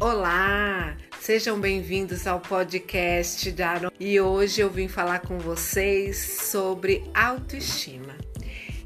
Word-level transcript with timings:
Olá, 0.00 0.96
sejam 1.20 1.60
bem-vindos 1.60 2.26
ao 2.26 2.40
podcast 2.40 3.52
da 3.52 3.68
Aron. 3.68 3.90
E 4.00 4.18
hoje 4.18 4.62
eu 4.62 4.70
vim 4.70 4.88
falar 4.88 5.18
com 5.18 5.38
vocês 5.38 6.16
sobre 6.16 7.04
autoestima. 7.12 8.16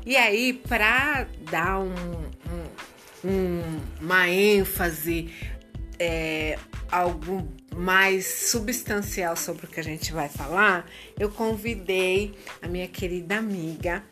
E 0.05 0.17
aí, 0.17 0.53
para 0.53 1.29
dar 1.49 1.79
um, 1.79 1.95
um, 1.95 3.31
um, 3.31 3.81
uma 4.01 4.29
ênfase, 4.29 5.33
é, 6.01 6.59
algo 6.91 7.49
mais 7.73 8.27
substancial 8.27 9.37
sobre 9.37 9.67
o 9.67 9.69
que 9.69 9.79
a 9.79 9.85
gente 9.85 10.13
vai 10.13 10.29
falar, 10.29 10.85
eu 11.17 11.31
convidei 11.31 12.35
a 12.61 12.67
minha 12.67 12.89
querida 12.89 13.37
amiga 13.37 14.03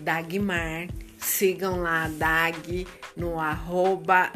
Dagmar. 0.00 0.88
Sigam 1.18 1.80
lá 1.80 2.06
a 2.06 2.08
Dag 2.08 2.84
no 3.16 3.38
arroba 3.38 4.32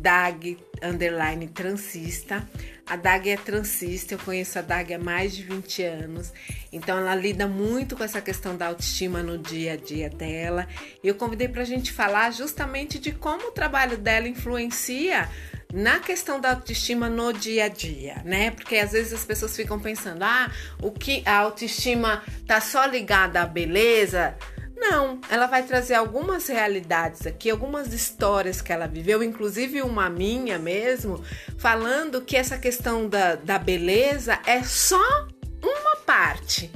Dag 0.00 0.56
underline 0.82 1.46
transista. 1.48 2.48
A 2.86 2.96
Dag 2.96 3.30
é 3.30 3.36
transista, 3.36 4.14
eu 4.14 4.18
conheço 4.18 4.58
a 4.58 4.62
Dag 4.62 4.92
há 4.92 4.98
mais 4.98 5.36
de 5.36 5.44
20 5.44 5.82
anos, 5.84 6.32
então 6.72 6.98
ela 6.98 7.14
lida 7.14 7.46
muito 7.46 7.96
com 7.96 8.02
essa 8.02 8.20
questão 8.20 8.56
da 8.56 8.66
autoestima 8.66 9.22
no 9.22 9.38
dia 9.38 9.74
a 9.74 9.76
dia 9.76 10.10
dela. 10.10 10.66
E 11.04 11.06
eu 11.06 11.14
convidei 11.14 11.46
para 11.46 11.62
a 11.62 11.66
gente 11.66 11.92
falar 11.92 12.32
justamente 12.32 12.98
de 12.98 13.12
como 13.12 13.48
o 13.48 13.52
trabalho 13.52 13.96
dela 13.96 14.26
influencia 14.26 15.28
na 15.72 16.00
questão 16.00 16.40
da 16.40 16.50
autoestima 16.50 17.08
no 17.08 17.32
dia 17.32 17.66
a 17.66 17.68
dia, 17.68 18.22
né? 18.24 18.50
Porque 18.50 18.76
às 18.76 18.90
vezes 18.90 19.12
as 19.12 19.24
pessoas 19.24 19.54
ficam 19.54 19.78
pensando, 19.78 20.24
ah, 20.24 20.50
o 20.82 20.90
que 20.90 21.22
a 21.24 21.36
autoestima 21.36 22.24
tá 22.44 22.60
só 22.60 22.86
ligada 22.86 23.40
à 23.40 23.46
beleza, 23.46 24.34
não, 24.80 25.20
ela 25.28 25.46
vai 25.46 25.62
trazer 25.62 25.94
algumas 25.94 26.46
realidades 26.48 27.26
aqui, 27.26 27.50
algumas 27.50 27.92
histórias 27.92 28.62
que 28.62 28.72
ela 28.72 28.86
viveu, 28.86 29.22
inclusive 29.22 29.82
uma 29.82 30.08
minha 30.08 30.58
mesmo, 30.58 31.22
falando 31.58 32.22
que 32.22 32.34
essa 32.34 32.56
questão 32.56 33.06
da, 33.06 33.34
da 33.34 33.58
beleza 33.58 34.40
é 34.46 34.62
só 34.62 35.28
uma 35.62 35.96
parte, 36.06 36.70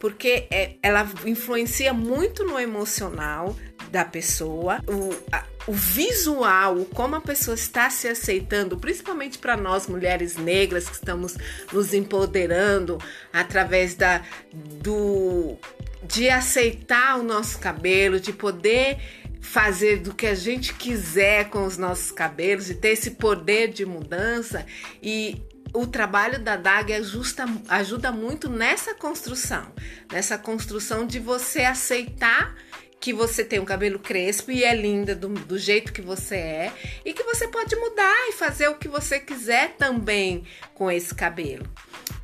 porque 0.00 0.48
é, 0.50 0.76
ela 0.82 1.06
influencia 1.26 1.92
muito 1.92 2.44
no 2.44 2.58
emocional 2.58 3.54
da 3.90 4.04
pessoa, 4.04 4.80
o, 4.88 5.14
a, 5.30 5.44
o 5.66 5.72
visual, 5.72 6.86
como 6.94 7.16
a 7.16 7.20
pessoa 7.20 7.54
está 7.54 7.90
se 7.90 8.08
aceitando, 8.08 8.78
principalmente 8.78 9.38
para 9.38 9.56
nós 9.56 9.86
mulheres 9.86 10.36
negras 10.36 10.88
que 10.88 10.94
estamos 10.94 11.36
nos 11.72 11.92
empoderando 11.92 12.98
através 13.32 13.94
da 13.94 14.22
do 14.52 15.58
de 16.02 16.28
aceitar 16.28 17.18
o 17.18 17.22
nosso 17.22 17.58
cabelo, 17.58 18.18
de 18.18 18.32
poder 18.32 18.98
fazer 19.40 19.98
do 19.98 20.14
que 20.14 20.26
a 20.26 20.34
gente 20.34 20.74
quiser 20.74 21.48
com 21.48 21.64
os 21.64 21.76
nossos 21.76 22.12
cabelos, 22.12 22.66
de 22.66 22.74
ter 22.74 22.90
esse 22.90 23.12
poder 23.12 23.68
de 23.68 23.86
mudança 23.86 24.66
e 25.02 25.42
o 25.72 25.86
trabalho 25.86 26.38
da 26.38 26.56
DAG 26.56 26.92
ajusta, 26.92 27.46
ajuda 27.68 28.10
muito 28.10 28.48
nessa 28.48 28.94
construção, 28.94 29.72
nessa 30.12 30.36
construção 30.36 31.06
de 31.06 31.18
você 31.18 31.60
aceitar 31.60 32.54
que 32.98 33.14
você 33.14 33.42
tem 33.42 33.58
um 33.58 33.64
cabelo 33.64 33.98
crespo 33.98 34.50
e 34.50 34.62
é 34.62 34.74
linda 34.74 35.14
do, 35.14 35.28
do, 35.28 35.58
jeito 35.58 35.90
que 35.90 36.02
você 36.02 36.34
é 36.34 36.72
e 37.02 37.14
que 37.14 37.22
você 37.22 37.48
pode 37.48 37.74
mudar 37.76 38.28
e 38.28 38.32
fazer 38.32 38.68
o 38.68 38.74
que 38.74 38.88
você 38.88 39.18
quiser 39.18 39.74
também 39.78 40.44
com 40.74 40.90
esse 40.90 41.14
cabelo. 41.14 41.66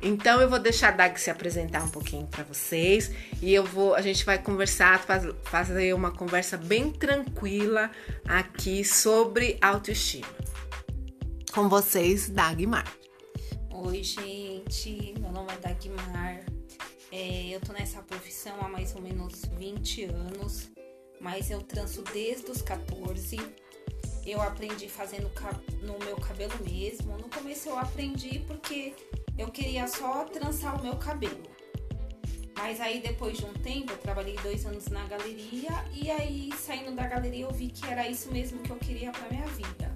Então 0.01 0.39
eu 0.39 0.49
vou 0.49 0.59
deixar 0.59 0.89
a 0.89 0.91
Dag 0.91 1.19
se 1.19 1.29
apresentar 1.29 1.83
um 1.83 1.89
pouquinho 1.89 2.27
para 2.27 2.43
vocês 2.43 3.11
e 3.41 3.53
eu 3.53 3.63
vou, 3.63 3.95
a 3.95 4.01
gente 4.01 4.23
vai 4.23 4.37
conversar, 4.37 4.99
faz, 4.99 5.23
fazer 5.43 5.93
uma 5.93 6.11
conversa 6.11 6.55
bem 6.55 6.91
tranquila 6.91 7.89
aqui 8.25 8.83
sobre 8.83 9.57
autoestima. 9.61 10.27
Com 11.51 11.67
vocês, 11.67 12.29
Dagmar. 12.29 12.85
Oi, 13.71 14.03
gente. 14.03 15.15
Meu 15.19 15.31
nome 15.31 15.51
é 15.53 15.57
Dagmar. 15.57 16.45
É, 17.11 17.47
eu 17.49 17.59
tô 17.59 17.73
nessa 17.73 18.01
profissão 18.03 18.55
há 18.61 18.67
mais 18.67 18.93
ou 18.93 19.01
menos 19.01 19.45
20 19.57 20.03
anos, 20.05 20.69
mas 21.19 21.49
eu 21.49 21.61
tranço 21.61 22.03
desde 22.13 22.51
os 22.51 22.61
14. 22.61 23.37
Eu 24.25 24.41
aprendi 24.41 24.87
fazendo 24.89 25.31
no 25.81 25.97
meu 26.05 26.17
cabelo 26.17 26.53
mesmo. 26.63 27.17
No 27.17 27.29
começo 27.29 27.69
eu 27.69 27.77
aprendi 27.77 28.39
porque 28.45 28.93
eu 29.37 29.47
queria 29.47 29.87
só 29.87 30.23
trançar 30.25 30.79
o 30.79 30.83
meu 30.83 30.95
cabelo. 30.95 31.43
Mas 32.55 32.81
aí 32.81 32.99
depois 32.99 33.37
de 33.37 33.45
um 33.45 33.53
tempo, 33.53 33.91
eu 33.91 33.97
trabalhei 33.99 34.35
dois 34.37 34.65
anos 34.65 34.87
na 34.87 35.05
galeria 35.05 35.69
e 35.93 36.09
aí 36.09 36.51
saindo 36.57 36.91
da 36.95 37.07
galeria 37.07 37.45
eu 37.45 37.51
vi 37.51 37.67
que 37.69 37.85
era 37.85 38.07
isso 38.09 38.31
mesmo 38.31 38.59
que 38.59 38.71
eu 38.71 38.77
queria 38.77 39.11
para 39.11 39.29
minha 39.29 39.45
vida. 39.47 39.95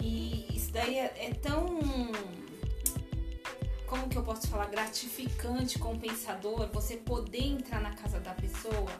E 0.00 0.48
isso 0.52 0.72
daí 0.72 0.98
é, 0.98 1.14
é, 1.16 1.34
tão, 1.34 1.78
como 3.86 4.08
que 4.08 4.18
eu 4.18 4.24
posso 4.24 4.48
falar, 4.48 4.66
gratificante, 4.66 5.78
compensador, 5.78 6.68
você 6.72 6.96
poder 6.96 7.44
entrar 7.44 7.80
na 7.80 7.94
casa 7.94 8.18
da 8.18 8.34
pessoa 8.34 8.90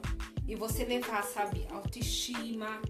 e 0.47 0.54
você 0.54 0.84
levar, 0.84 1.25
sabe, 1.25 1.66
autoestima. 1.72 2.81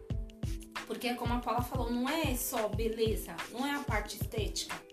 Porque 0.86 1.14
como 1.14 1.32
a 1.32 1.38
Paula 1.38 1.62
falou, 1.62 1.90
não 1.90 2.06
é 2.06 2.34
só 2.36 2.68
beleza, 2.68 3.34
não 3.50 3.64
é 3.64 3.74
a 3.74 3.78
parte 3.78 4.16
estética 4.20 4.91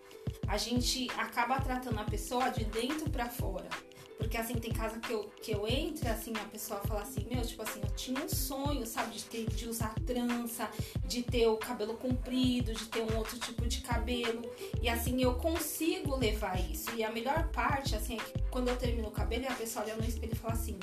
a 0.50 0.58
gente 0.58 1.08
acaba 1.16 1.62
tratando 1.62 2.00
a 2.00 2.04
pessoa 2.04 2.50
de 2.50 2.66
dentro 2.66 3.08
para 3.10 3.30
fora. 3.30 3.70
Porque 4.18 4.36
assim, 4.36 4.56
tem 4.56 4.74
casa 4.74 5.00
que 5.00 5.14
eu, 5.14 5.30
que 5.42 5.52
eu 5.52 5.66
entro, 5.66 6.10
assim, 6.10 6.34
a 6.36 6.46
pessoa 6.46 6.82
fala 6.82 7.04
assim, 7.04 7.26
meu, 7.32 7.42
tipo 7.42 7.62
assim, 7.62 7.80
eu 7.82 7.90
tinha 7.92 8.22
um 8.22 8.28
sonho, 8.28 8.86
sabe, 8.86 9.14
de 9.16 9.24
ter, 9.24 9.46
de 9.48 9.70
usar 9.70 9.94
trança, 10.06 10.70
de 11.06 11.24
ter 11.24 11.48
o 11.48 11.56
cabelo 11.56 11.94
comprido, 11.94 12.74
de 12.74 12.86
ter 12.88 13.02
um 13.02 13.18
outro 13.18 13.40
tipo 13.40 13.66
de 13.66 13.80
cabelo. 13.82 14.42
E 14.82 14.90
assim, 14.90 15.22
eu 15.22 15.36
consigo 15.36 16.18
levar 16.18 16.60
isso. 16.60 16.94
E 16.96 17.04
a 17.04 17.12
melhor 17.12 17.50
parte, 17.52 17.96
assim, 17.96 18.18
é 18.18 18.18
que 18.18 18.42
quando 18.50 18.68
eu 18.68 18.76
termino 18.76 19.08
o 19.08 19.12
cabelo, 19.12 19.48
a 19.48 19.54
pessoa 19.54 19.86
olha 19.86 19.96
no 19.96 20.04
espelho 20.04 20.34
e 20.34 20.36
fala 20.36 20.54
assim, 20.54 20.78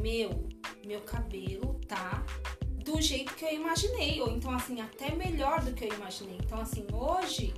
meu, 0.00 0.46
meu 0.86 1.00
cabelo 1.00 1.80
tá 1.88 2.24
do 2.68 3.00
jeito 3.00 3.34
que 3.34 3.46
eu 3.46 3.52
imaginei. 3.52 4.20
Ou 4.20 4.30
então, 4.30 4.52
assim, 4.52 4.80
até 4.80 5.12
melhor 5.16 5.60
do 5.62 5.72
que 5.72 5.86
eu 5.86 5.92
imaginei. 5.92 6.38
Então, 6.44 6.60
assim, 6.60 6.86
hoje 6.92 7.52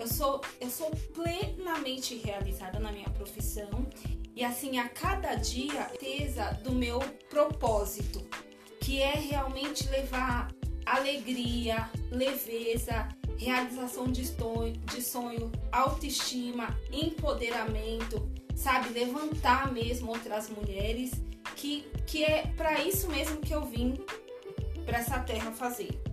eu 0.00 0.08
sou, 0.08 0.40
eu 0.60 0.70
sou 0.70 0.90
plenamente 1.14 2.16
realizada 2.16 2.78
na 2.80 2.90
minha 2.90 3.10
profissão 3.10 3.86
e 4.34 4.42
assim 4.42 4.78
a 4.78 4.88
cada 4.88 5.34
dia 5.34 5.88
certeza 5.88 6.58
do 6.64 6.72
meu 6.72 7.00
propósito, 7.28 8.26
que 8.80 9.02
é 9.02 9.14
realmente 9.14 9.86
levar 9.90 10.50
alegria, 10.86 11.90
leveza, 12.10 13.08
realização 13.36 14.10
de 14.10 14.24
sonho, 14.24 15.52
autoestima, 15.70 16.78
empoderamento, 16.90 18.26
sabe, 18.56 18.88
levantar 18.90 19.70
mesmo 19.70 20.10
outras 20.10 20.48
mulheres, 20.48 21.12
que 21.56 21.82
que 22.06 22.24
é 22.24 22.46
para 22.56 22.82
isso 22.82 23.08
mesmo 23.08 23.36
que 23.36 23.54
eu 23.54 23.64
vim 23.66 23.94
para 24.84 24.98
essa 24.98 25.18
terra 25.20 25.52
fazer. 25.52 26.09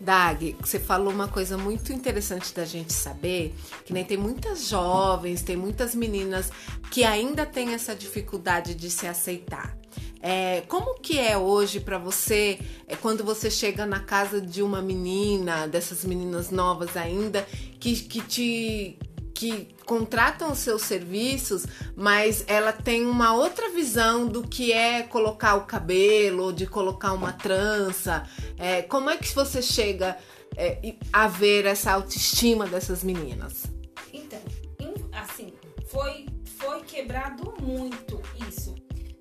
Dag, 0.00 0.56
você 0.60 0.78
falou 0.78 1.12
uma 1.12 1.28
coisa 1.28 1.56
muito 1.56 1.92
interessante 1.92 2.54
da 2.54 2.64
gente 2.64 2.92
saber, 2.92 3.54
que 3.84 3.92
nem 3.92 4.04
tem 4.04 4.16
muitas 4.16 4.68
jovens, 4.68 5.42
tem 5.42 5.56
muitas 5.56 5.94
meninas 5.94 6.50
que 6.90 7.02
ainda 7.02 7.46
têm 7.46 7.72
essa 7.72 7.94
dificuldade 7.94 8.74
de 8.74 8.90
se 8.90 9.06
aceitar. 9.06 9.76
É, 10.20 10.62
como 10.62 10.98
que 10.98 11.18
é 11.18 11.38
hoje 11.38 11.78
para 11.78 11.98
você 11.98 12.58
é, 12.86 12.96
quando 12.96 13.22
você 13.22 13.50
chega 13.50 13.86
na 13.86 14.00
casa 14.00 14.40
de 14.40 14.62
uma 14.62 14.82
menina, 14.82 15.68
dessas 15.68 16.04
meninas 16.04 16.50
novas 16.50 16.96
ainda, 16.96 17.46
que, 17.78 17.94
que 17.96 18.20
te 18.20 18.98
que 19.36 19.68
contratam 19.84 20.50
os 20.50 20.58
seus 20.60 20.80
serviços, 20.80 21.66
mas 21.94 22.42
ela 22.46 22.72
tem 22.72 23.04
uma 23.04 23.34
outra 23.34 23.68
visão 23.68 24.26
do 24.26 24.42
que 24.42 24.72
é 24.72 25.02
colocar 25.02 25.56
o 25.56 25.66
cabelo, 25.66 26.54
de 26.54 26.66
colocar 26.66 27.12
uma 27.12 27.34
trança. 27.34 28.26
É, 28.56 28.80
como 28.80 29.10
é 29.10 29.16
que 29.18 29.32
você 29.34 29.60
chega 29.60 30.16
é, 30.56 30.94
a 31.12 31.28
ver 31.28 31.66
essa 31.66 31.92
autoestima 31.92 32.66
dessas 32.66 33.04
meninas? 33.04 33.64
Então, 34.10 34.40
assim, 35.12 35.52
foi, 35.86 36.26
foi 36.58 36.80
quebrado 36.84 37.54
muito 37.60 38.18
isso. 38.48 38.74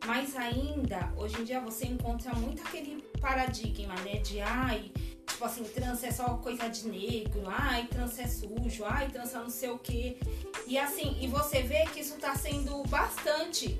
Mas 0.05 0.33
ainda, 0.37 1.11
hoje 1.17 1.41
em 1.41 1.43
dia, 1.43 1.59
você 1.59 1.87
encontra 1.87 2.33
muito 2.35 2.61
aquele 2.61 3.03
paradigma, 3.19 3.95
né? 3.95 4.19
De 4.19 4.39
ai, 4.39 4.91
tipo 5.35 5.45
assim, 5.45 5.63
trans 5.65 6.01
é 6.01 6.11
só 6.11 6.37
coisa 6.37 6.69
de 6.69 6.87
negro, 6.87 7.43
ai, 7.47 7.85
trans 7.87 8.17
é 8.17 8.25
sujo, 8.25 8.85
ai, 8.85 9.09
trans 9.09 9.33
é 9.33 9.37
não 9.37 9.49
sei 9.49 9.69
o 9.69 9.77
que. 9.77 10.17
E 10.65 10.77
assim, 10.77 11.17
e 11.19 11.27
você 11.27 11.61
vê 11.61 11.85
que 11.87 11.99
isso 11.99 12.15
tá 12.15 12.33
sendo 12.35 12.81
bastante 12.87 13.77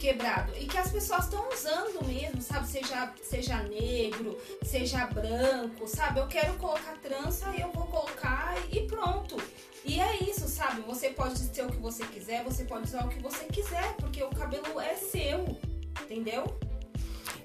quebrado 0.00 0.52
e 0.58 0.66
que 0.66 0.76
as 0.76 0.90
pessoas 0.90 1.24
estão 1.24 1.48
usando 1.48 2.04
mesmo, 2.04 2.42
sabe? 2.42 2.66
Seja, 2.66 3.14
seja 3.22 3.62
negro, 3.62 4.36
seja 4.64 5.06
branco, 5.06 5.86
sabe? 5.86 6.18
Eu 6.18 6.26
quero 6.26 6.54
colocar 6.54 6.98
trança 6.98 7.54
eu 7.56 7.70
vou 7.70 7.86
colocar 7.86 8.56
e 8.70 8.80
pronto. 8.82 9.36
E 9.84 10.00
é 10.00 10.24
isso, 10.24 10.48
sabe? 10.48 10.80
Você 10.82 11.10
pode 11.10 11.38
ser 11.38 11.64
o 11.64 11.70
que 11.70 11.78
você 11.78 12.04
quiser, 12.06 12.42
você 12.42 12.64
pode 12.64 12.88
usar 12.88 13.06
o 13.06 13.08
que 13.08 13.22
você 13.22 13.44
quiser, 13.44 13.94
porque 13.94 14.22
o 14.24 14.30
cabelo 14.30 14.80
é 14.80 14.94
seu, 14.94 15.56
entendeu? 16.02 16.58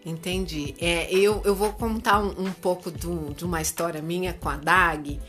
Entendi. 0.06 0.74
É, 0.80 1.14
eu, 1.14 1.42
eu 1.46 1.54
vou 1.54 1.72
contar 1.74 2.20
um, 2.20 2.48
um 2.48 2.52
pouco 2.52 2.90
do, 2.90 3.34
de 3.34 3.46
uma 3.46 3.62
história 3.62 4.02
minha 4.02 4.34
com 4.34 4.50
a 4.50 4.58
Dag, 4.58 5.20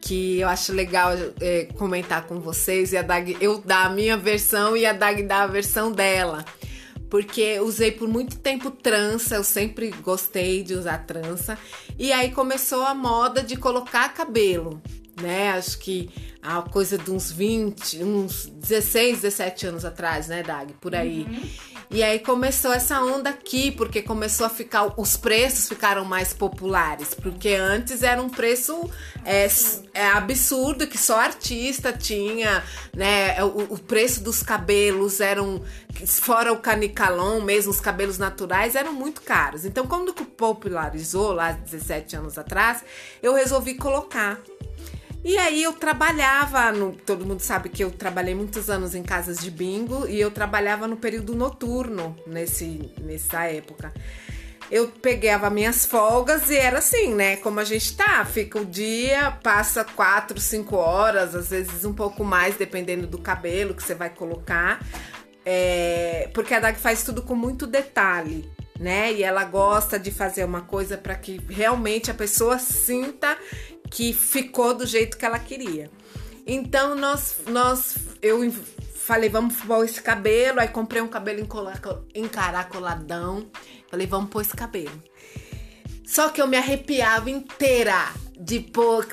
que 0.00 0.40
eu 0.40 0.48
acho 0.48 0.72
legal 0.72 1.12
é, 1.40 1.68
comentar 1.76 2.26
com 2.26 2.40
vocês 2.40 2.92
e 2.92 2.96
a 2.96 3.02
Dag 3.02 3.36
eu 3.40 3.58
dar 3.58 3.86
a 3.86 3.90
minha 3.90 4.16
versão 4.16 4.76
e 4.76 4.86
a 4.86 4.92
Dag 4.92 5.22
dar 5.22 5.42
a 5.42 5.46
versão 5.46 5.92
dela. 5.92 6.44
Porque 7.10 7.60
usei 7.60 7.92
por 7.92 8.08
muito 8.08 8.38
tempo 8.38 8.70
trança, 8.70 9.34
eu 9.34 9.44
sempre 9.44 9.90
gostei 10.02 10.62
de 10.62 10.72
usar 10.72 11.04
trança. 11.06 11.58
E 11.98 12.10
aí 12.10 12.30
começou 12.30 12.86
a 12.86 12.94
moda 12.94 13.42
de 13.42 13.54
colocar 13.54 14.08
cabelo, 14.14 14.80
né? 15.20 15.50
Acho 15.50 15.78
que 15.78 16.08
a 16.40 16.62
coisa 16.62 16.96
de 16.96 17.10
uns 17.10 17.30
20, 17.30 18.02
uns 18.02 18.46
16, 18.46 19.20
17 19.20 19.66
anos 19.66 19.84
atrás, 19.84 20.26
né, 20.28 20.42
Dag? 20.42 20.72
Por 20.80 20.94
aí. 20.94 21.26
Uhum. 21.28 21.48
E 21.92 22.02
aí 22.02 22.20
começou 22.20 22.72
essa 22.72 23.02
onda 23.02 23.28
aqui, 23.28 23.70
porque 23.70 24.00
começou 24.00 24.46
a 24.46 24.48
ficar. 24.48 24.98
Os 24.98 25.14
preços 25.14 25.68
ficaram 25.68 26.06
mais 26.06 26.32
populares. 26.32 27.12
Porque 27.12 27.50
antes 27.50 28.02
era 28.02 28.20
um 28.20 28.30
preço 28.30 28.90
é, 29.26 29.46
é 29.92 30.06
absurdo, 30.06 30.86
que 30.86 30.96
só 30.96 31.20
artista 31.20 31.92
tinha, 31.92 32.64
né? 32.96 33.44
O, 33.44 33.74
o 33.74 33.78
preço 33.78 34.22
dos 34.22 34.42
cabelos 34.42 35.20
eram. 35.20 35.62
Fora 36.06 36.50
o 36.50 36.56
canicalon, 36.56 37.42
mesmo 37.42 37.70
os 37.70 37.80
cabelos 37.80 38.16
naturais, 38.16 38.74
eram 38.74 38.94
muito 38.94 39.20
caros. 39.20 39.66
Então, 39.66 39.86
quando 39.86 40.14
popularizou 40.14 41.32
lá 41.32 41.52
17 41.52 42.16
anos 42.16 42.38
atrás, 42.38 42.82
eu 43.22 43.34
resolvi 43.34 43.74
colocar. 43.74 44.40
E 45.24 45.38
aí 45.38 45.62
eu 45.62 45.72
trabalhava, 45.72 46.72
no, 46.72 46.92
todo 46.92 47.24
mundo 47.24 47.40
sabe 47.40 47.68
que 47.68 47.84
eu 47.84 47.92
trabalhei 47.92 48.34
muitos 48.34 48.68
anos 48.68 48.92
em 48.94 49.04
casas 49.04 49.38
de 49.38 49.50
bingo 49.50 50.06
e 50.08 50.20
eu 50.20 50.32
trabalhava 50.32 50.88
no 50.88 50.96
período 50.96 51.34
noturno 51.34 52.16
nesse, 52.26 52.92
nessa 53.00 53.44
época. 53.44 53.92
Eu 54.68 54.88
pegava 54.88 55.48
minhas 55.48 55.86
folgas 55.86 56.50
e 56.50 56.56
era 56.56 56.78
assim, 56.78 57.14
né? 57.14 57.36
Como 57.36 57.60
a 57.60 57.64
gente 57.64 57.96
tá, 57.96 58.24
fica 58.24 58.58
o 58.58 58.64
dia, 58.64 59.30
passa 59.42 59.84
quatro, 59.84 60.40
cinco 60.40 60.76
horas, 60.76 61.36
às 61.36 61.50
vezes 61.50 61.84
um 61.84 61.92
pouco 61.92 62.24
mais, 62.24 62.56
dependendo 62.56 63.06
do 63.06 63.18
cabelo 63.18 63.74
que 63.74 63.82
você 63.82 63.94
vai 63.94 64.10
colocar. 64.10 64.84
É, 65.44 66.30
porque 66.34 66.54
a 66.54 66.60
Dag 66.60 66.78
faz 66.78 67.04
tudo 67.04 67.22
com 67.22 67.34
muito 67.36 67.66
detalhe 67.66 68.50
né? 68.82 69.12
E 69.12 69.22
ela 69.22 69.44
gosta 69.44 69.98
de 69.98 70.10
fazer 70.10 70.44
uma 70.44 70.62
coisa 70.62 70.98
para 70.98 71.14
que 71.14 71.40
realmente 71.48 72.10
a 72.10 72.14
pessoa 72.14 72.58
sinta 72.58 73.38
que 73.92 74.12
ficou 74.12 74.74
do 74.74 74.86
jeito 74.86 75.16
que 75.16 75.24
ela 75.24 75.38
queria. 75.38 75.90
Então 76.46 76.96
nós, 76.96 77.36
nós 77.46 77.94
eu 78.20 78.42
falei, 78.94 79.28
vamos 79.28 79.56
pôr 79.56 79.84
esse 79.84 80.00
cabelo. 80.00 80.60
Aí 80.60 80.68
comprei 80.68 81.02
um 81.02 81.08
cabelo 81.08 81.46
encaracoladão. 82.14 83.50
Falei, 83.90 84.06
vamos 84.06 84.30
pôr 84.30 84.40
esse 84.40 84.56
cabelo. 84.56 85.02
Só 86.04 86.30
que 86.30 86.40
eu 86.40 86.46
me 86.46 86.56
arrepiava 86.56 87.30
inteira 87.30 88.12
de 88.38 88.60
pôr. 88.60 89.06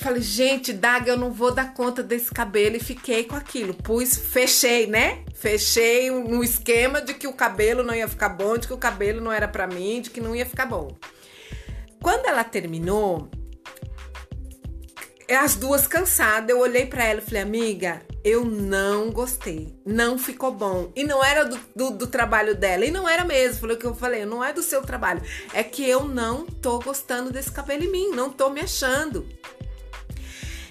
Falei, 0.00 0.22
gente, 0.22 0.72
Daga, 0.72 1.10
eu 1.12 1.16
não 1.16 1.32
vou 1.32 1.52
dar 1.52 1.74
conta 1.74 2.02
desse 2.02 2.30
cabelo. 2.32 2.76
E 2.76 2.80
fiquei 2.80 3.24
com 3.24 3.34
aquilo. 3.34 3.74
Pus, 3.74 4.16
fechei, 4.16 4.86
né? 4.86 5.24
Fechei 5.34 6.10
no 6.10 6.42
esquema 6.44 7.00
de 7.00 7.14
que 7.14 7.26
o 7.26 7.32
cabelo 7.32 7.82
não 7.82 7.94
ia 7.94 8.08
ficar 8.08 8.28
bom, 8.28 8.56
de 8.56 8.68
que 8.68 8.72
o 8.72 8.78
cabelo 8.78 9.20
não 9.20 9.32
era 9.32 9.48
para 9.48 9.66
mim, 9.66 10.00
de 10.00 10.10
que 10.10 10.20
não 10.20 10.36
ia 10.36 10.46
ficar 10.46 10.66
bom. 10.66 10.96
Quando 12.00 12.26
ela 12.26 12.44
terminou, 12.44 13.28
as 15.34 15.54
duas 15.54 15.86
cansadas, 15.86 16.50
eu 16.50 16.58
olhei 16.58 16.86
para 16.86 17.04
ela 17.04 17.20
e 17.20 17.24
falei, 17.24 17.42
amiga, 17.42 18.02
eu 18.24 18.44
não 18.44 19.10
gostei. 19.10 19.74
Não 19.86 20.18
ficou 20.18 20.52
bom. 20.52 20.90
E 20.94 21.04
não 21.04 21.24
era 21.24 21.44
do, 21.44 21.58
do, 21.74 21.90
do, 21.90 22.06
trabalho 22.06 22.54
dela. 22.54 22.84
E 22.84 22.90
não 22.90 23.08
era 23.08 23.24
mesmo. 23.24 23.60
Foi 23.60 23.74
o 23.74 23.78
que 23.78 23.86
eu 23.86 23.94
falei. 23.94 24.24
Não 24.24 24.44
é 24.44 24.52
do 24.52 24.62
seu 24.62 24.82
trabalho. 24.82 25.22
É 25.54 25.62
que 25.62 25.88
eu 25.88 26.04
não 26.04 26.44
tô 26.44 26.78
gostando 26.80 27.30
desse 27.30 27.50
cabelo 27.50 27.84
em 27.84 27.90
mim. 27.90 28.10
Não 28.10 28.30
tô 28.30 28.50
me 28.50 28.60
achando. 28.60 29.26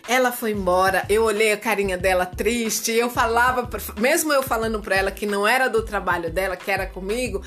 Ela 0.08 0.32
foi 0.32 0.54
embora, 0.54 1.06
eu 1.08 1.24
olhei 1.24 1.54
a 1.54 1.58
carinha 1.58 1.96
dela 1.96 2.26
triste, 2.26 2.92
eu 2.92 3.12
falava, 3.12 3.70
mesmo 4.00 4.34
eu 4.34 4.42
falando 4.42 4.82
pra 4.82 4.96
ela 4.96 5.12
que 5.12 5.28
não 5.28 5.48
era 5.48 5.68
do 5.68 5.84
trabalho 5.84 6.32
dela, 6.32 6.58
que 6.58 6.72
era 6.72 6.88
comigo, 6.88 7.44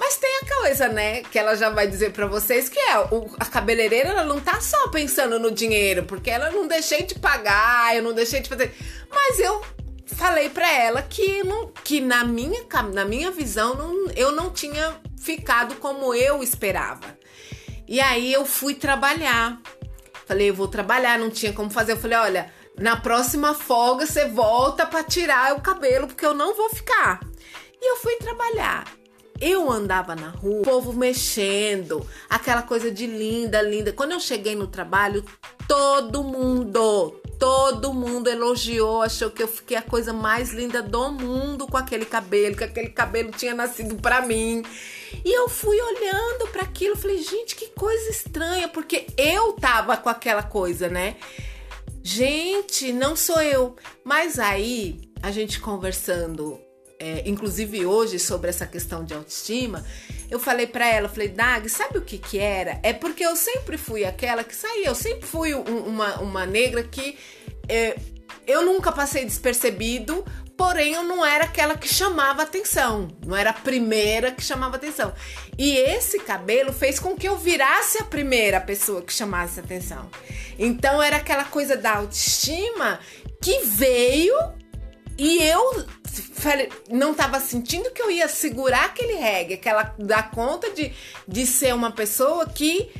mas 0.00 0.16
tem 0.16 0.30
a 0.38 0.56
coisa, 0.56 0.88
né, 0.88 1.22
que 1.24 1.38
ela 1.38 1.54
já 1.54 1.68
vai 1.68 1.86
dizer 1.86 2.12
para 2.12 2.26
vocês 2.26 2.70
que 2.70 2.78
é 2.78 2.98
o, 2.98 3.30
a 3.38 3.44
cabeleireira 3.44 4.08
ela 4.08 4.24
não 4.24 4.40
tá 4.40 4.58
só 4.58 4.88
pensando 4.88 5.38
no 5.38 5.50
dinheiro, 5.50 6.04
porque 6.04 6.30
ela 6.30 6.50
não 6.50 6.66
deixei 6.66 7.02
de 7.02 7.16
pagar, 7.16 7.94
eu 7.94 8.02
não 8.02 8.14
deixei 8.14 8.40
de 8.40 8.48
fazer. 8.48 8.74
Mas 9.10 9.38
eu 9.38 9.62
falei 10.06 10.48
para 10.48 10.72
ela 10.72 11.02
que 11.02 11.44
não, 11.44 11.68
que 11.84 12.00
na 12.00 12.24
minha 12.24 12.64
na 12.94 13.04
minha 13.04 13.30
visão 13.30 13.74
não, 13.74 14.10
eu 14.16 14.32
não 14.32 14.50
tinha 14.50 14.98
ficado 15.20 15.74
como 15.74 16.14
eu 16.14 16.42
esperava. 16.42 17.18
E 17.86 18.00
aí 18.00 18.32
eu 18.32 18.46
fui 18.46 18.74
trabalhar. 18.74 19.60
Falei, 20.24 20.48
eu 20.48 20.54
vou 20.54 20.68
trabalhar, 20.68 21.18
não 21.18 21.28
tinha 21.28 21.52
como 21.52 21.68
fazer. 21.68 21.92
Eu 21.92 21.98
falei, 21.98 22.16
olha, 22.16 22.52
na 22.78 22.96
próxima 22.96 23.52
folga 23.52 24.06
você 24.06 24.28
volta 24.28 24.86
para 24.86 25.04
tirar 25.04 25.54
o 25.54 25.60
cabelo, 25.60 26.06
porque 26.06 26.24
eu 26.24 26.32
não 26.32 26.54
vou 26.54 26.70
ficar. 26.70 27.20
E 27.82 27.90
eu 27.90 27.96
fui 27.96 28.16
trabalhar. 28.16 28.99
Eu 29.40 29.70
andava 29.70 30.14
na 30.14 30.28
rua, 30.28 30.60
o 30.60 30.62
povo 30.62 30.92
mexendo, 30.92 32.06
aquela 32.28 32.62
coisa 32.62 32.90
de 32.90 33.06
linda, 33.06 33.62
linda. 33.62 33.90
Quando 33.90 34.12
eu 34.12 34.20
cheguei 34.20 34.54
no 34.54 34.66
trabalho, 34.66 35.24
todo 35.66 36.22
mundo, 36.22 37.18
todo 37.38 37.94
mundo 37.94 38.28
elogiou, 38.28 39.00
achou 39.00 39.30
que 39.30 39.42
eu 39.42 39.48
fiquei 39.48 39.78
a 39.78 39.82
coisa 39.82 40.12
mais 40.12 40.52
linda 40.52 40.82
do 40.82 41.10
mundo 41.10 41.66
com 41.66 41.78
aquele 41.78 42.04
cabelo, 42.04 42.54
que 42.54 42.64
aquele 42.64 42.90
cabelo 42.90 43.30
tinha 43.30 43.54
nascido 43.54 43.94
para 43.94 44.20
mim. 44.20 44.62
E 45.24 45.32
eu 45.32 45.48
fui 45.48 45.80
olhando 45.80 46.46
para 46.48 46.62
aquilo, 46.62 46.94
falei, 46.94 47.22
gente, 47.22 47.56
que 47.56 47.68
coisa 47.68 48.10
estranha, 48.10 48.68
porque 48.68 49.06
eu 49.16 49.54
tava 49.54 49.96
com 49.96 50.10
aquela 50.10 50.42
coisa, 50.42 50.88
né? 50.88 51.16
Gente, 52.02 52.92
não 52.92 53.16
sou 53.16 53.40
eu. 53.40 53.74
Mas 54.04 54.38
aí, 54.38 55.00
a 55.22 55.30
gente 55.30 55.60
conversando 55.60 56.60
é, 57.00 57.22
inclusive 57.24 57.86
hoje, 57.86 58.18
sobre 58.18 58.50
essa 58.50 58.66
questão 58.66 59.02
de 59.02 59.14
autoestima, 59.14 59.82
eu 60.30 60.38
falei 60.38 60.66
para 60.66 60.86
ela, 60.86 61.08
falei, 61.08 61.28
Dag, 61.28 61.66
sabe 61.70 61.96
o 61.96 62.02
que 62.02 62.18
que 62.18 62.38
era? 62.38 62.78
É 62.82 62.92
porque 62.92 63.24
eu 63.24 63.34
sempre 63.34 63.78
fui 63.78 64.04
aquela 64.04 64.44
que 64.44 64.54
saía, 64.54 64.86
eu 64.86 64.94
sempre 64.94 65.26
fui 65.26 65.54
um, 65.54 65.62
uma, 65.62 66.20
uma 66.20 66.46
negra 66.46 66.82
que 66.82 67.18
é, 67.66 67.96
eu 68.46 68.62
nunca 68.62 68.92
passei 68.92 69.24
despercebido, 69.24 70.22
porém 70.58 70.92
eu 70.92 71.02
não 71.02 71.24
era 71.24 71.44
aquela 71.44 71.74
que 71.74 71.88
chamava 71.88 72.42
atenção, 72.42 73.08
não 73.26 73.34
era 73.34 73.48
a 73.48 73.54
primeira 73.54 74.30
que 74.30 74.42
chamava 74.42 74.76
atenção. 74.76 75.14
E 75.56 75.78
esse 75.78 76.18
cabelo 76.20 76.70
fez 76.70 77.00
com 77.00 77.16
que 77.16 77.26
eu 77.26 77.38
virasse 77.38 77.96
a 77.96 78.04
primeira 78.04 78.60
pessoa 78.60 79.00
que 79.00 79.12
chamasse 79.12 79.58
atenção. 79.58 80.10
Então 80.58 81.02
era 81.02 81.16
aquela 81.16 81.44
coisa 81.44 81.78
da 81.78 81.96
autoestima 81.96 83.00
que 83.40 83.60
veio 83.64 84.34
e 85.16 85.42
eu 85.42 85.86
não 86.90 87.12
estava 87.12 87.38
sentindo 87.40 87.90
que 87.90 88.02
eu 88.02 88.10
ia 88.10 88.28
segurar 88.28 88.86
aquele 88.86 89.14
reggae, 89.14 89.56
que 89.56 89.68
ela 89.68 89.94
dá 89.98 90.22
conta 90.22 90.70
de, 90.70 90.92
de 91.26 91.46
ser 91.46 91.74
uma 91.74 91.92
pessoa 91.92 92.46
que 92.46 92.90